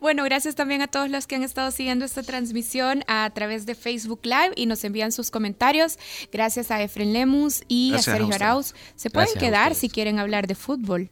Bueno, 0.00 0.24
gracias 0.24 0.54
también 0.54 0.82
a 0.82 0.86
todos 0.88 1.10
los 1.10 1.26
que 1.26 1.36
han 1.36 1.42
estado 1.42 1.70
siguiendo 1.70 2.04
esta 2.04 2.22
transmisión 2.22 3.04
a 3.06 3.30
través 3.34 3.66
de 3.66 3.74
Facebook 3.74 4.20
Live 4.24 4.52
y 4.56 4.66
nos 4.66 4.82
envían 4.84 5.12
sus 5.12 5.30
comentarios. 5.30 5.98
Gracias 6.32 6.70
a 6.70 6.82
Efren 6.82 7.12
Lemus 7.12 7.62
y 7.68 7.90
Gracias 7.90 8.14
a 8.14 8.18
Sergio. 8.18 8.34
Arauz. 8.34 8.74
Se 8.96 9.10
pueden 9.10 9.28
Gracias 9.34 9.44
quedar 9.50 9.74
si 9.74 9.88
quieren 9.88 10.18
hablar 10.18 10.46
de 10.46 10.54
fútbol. 10.56 11.10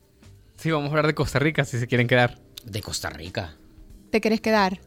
Sí, 0.57 0.71
vamos 0.71 0.87
a 0.89 0.91
hablar 0.91 1.07
de 1.07 1.15
Costa 1.15 1.39
Rica 1.39 1.65
si 1.65 1.79
se 1.79 1.87
quieren 1.87 2.07
quedar. 2.09 2.39
De 2.65 2.83
Costa 2.83 3.11
Rica. 3.11 3.57
¿Te 4.11 4.21
querés 4.21 4.41
quedar? 4.41 4.81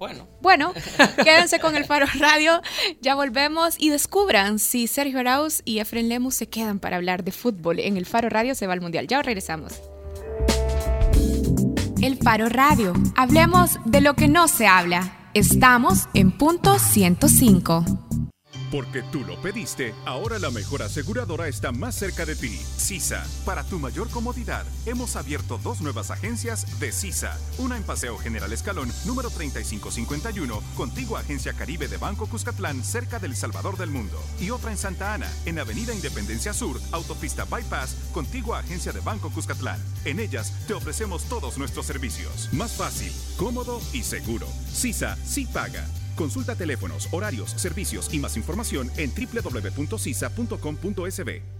Bueno. 0.00 0.26
Bueno, 0.40 0.72
quédense 1.24 1.60
con 1.60 1.76
el 1.76 1.84
Faro 1.84 2.06
Radio, 2.18 2.62
ya 3.02 3.14
volvemos 3.14 3.74
y 3.78 3.90
descubran 3.90 4.58
si 4.58 4.86
Sergio 4.86 5.18
Arauz 5.18 5.60
y 5.66 5.78
Efren 5.78 6.08
Lemus 6.08 6.36
se 6.36 6.48
quedan 6.48 6.78
para 6.78 6.96
hablar 6.96 7.22
de 7.22 7.32
fútbol. 7.32 7.78
En 7.80 7.98
el 7.98 8.06
Faro 8.06 8.30
Radio 8.30 8.54
se 8.54 8.66
va 8.66 8.72
al 8.72 8.80
Mundial. 8.80 9.06
Ya 9.06 9.20
regresamos. 9.20 9.74
El 12.00 12.16
Faro 12.16 12.48
Radio. 12.48 12.94
Hablemos 13.14 13.78
de 13.84 14.00
lo 14.00 14.14
que 14.14 14.26
no 14.26 14.48
se 14.48 14.66
habla. 14.66 15.28
Estamos 15.34 16.08
en 16.14 16.32
punto 16.32 16.78
105. 16.78 17.84
Porque 18.70 19.02
tú 19.02 19.24
lo 19.24 19.40
pediste, 19.40 19.94
ahora 20.06 20.38
la 20.38 20.50
mejor 20.50 20.82
aseguradora 20.82 21.48
está 21.48 21.72
más 21.72 21.94
cerca 21.94 22.24
de 22.24 22.36
ti. 22.36 22.56
CISA. 22.76 23.24
Para 23.44 23.64
tu 23.64 23.78
mayor 23.78 24.08
comodidad, 24.10 24.64
hemos 24.86 25.16
abierto 25.16 25.58
dos 25.62 25.80
nuevas 25.80 26.10
agencias 26.10 26.78
de 26.78 26.92
CISA. 26.92 27.36
Una 27.58 27.76
en 27.76 27.82
Paseo 27.82 28.16
General 28.18 28.52
Escalón, 28.52 28.90
número 29.04 29.30
3551, 29.30 30.62
contigua 30.76 31.20
Agencia 31.20 31.52
Caribe 31.52 31.88
de 31.88 31.96
Banco 31.96 32.26
Cuscatlán, 32.26 32.84
cerca 32.84 33.18
del 33.18 33.34
Salvador 33.34 33.76
del 33.76 33.90
Mundo. 33.90 34.18
Y 34.40 34.50
otra 34.50 34.70
en 34.70 34.78
Santa 34.78 35.14
Ana, 35.14 35.30
en 35.46 35.58
Avenida 35.58 35.92
Independencia 35.92 36.52
Sur, 36.52 36.80
Autopista 36.92 37.44
Bypass, 37.44 37.96
contigua 38.12 38.60
Agencia 38.60 38.92
de 38.92 39.00
Banco 39.00 39.30
Cuscatlán. 39.30 39.80
En 40.04 40.20
ellas 40.20 40.52
te 40.66 40.74
ofrecemos 40.74 41.24
todos 41.24 41.58
nuestros 41.58 41.86
servicios. 41.86 42.48
Más 42.52 42.72
fácil, 42.72 43.12
cómodo 43.36 43.80
y 43.92 44.02
seguro. 44.02 44.46
CISA 44.72 45.16
sí 45.24 45.46
paga. 45.46 45.86
Consulta 46.20 46.54
teléfonos, 46.54 47.08
horarios, 47.12 47.52
servicios 47.52 48.12
y 48.12 48.18
más 48.18 48.36
información 48.36 48.90
en 48.98 49.10
www.cisa.com.sb. 49.10 51.59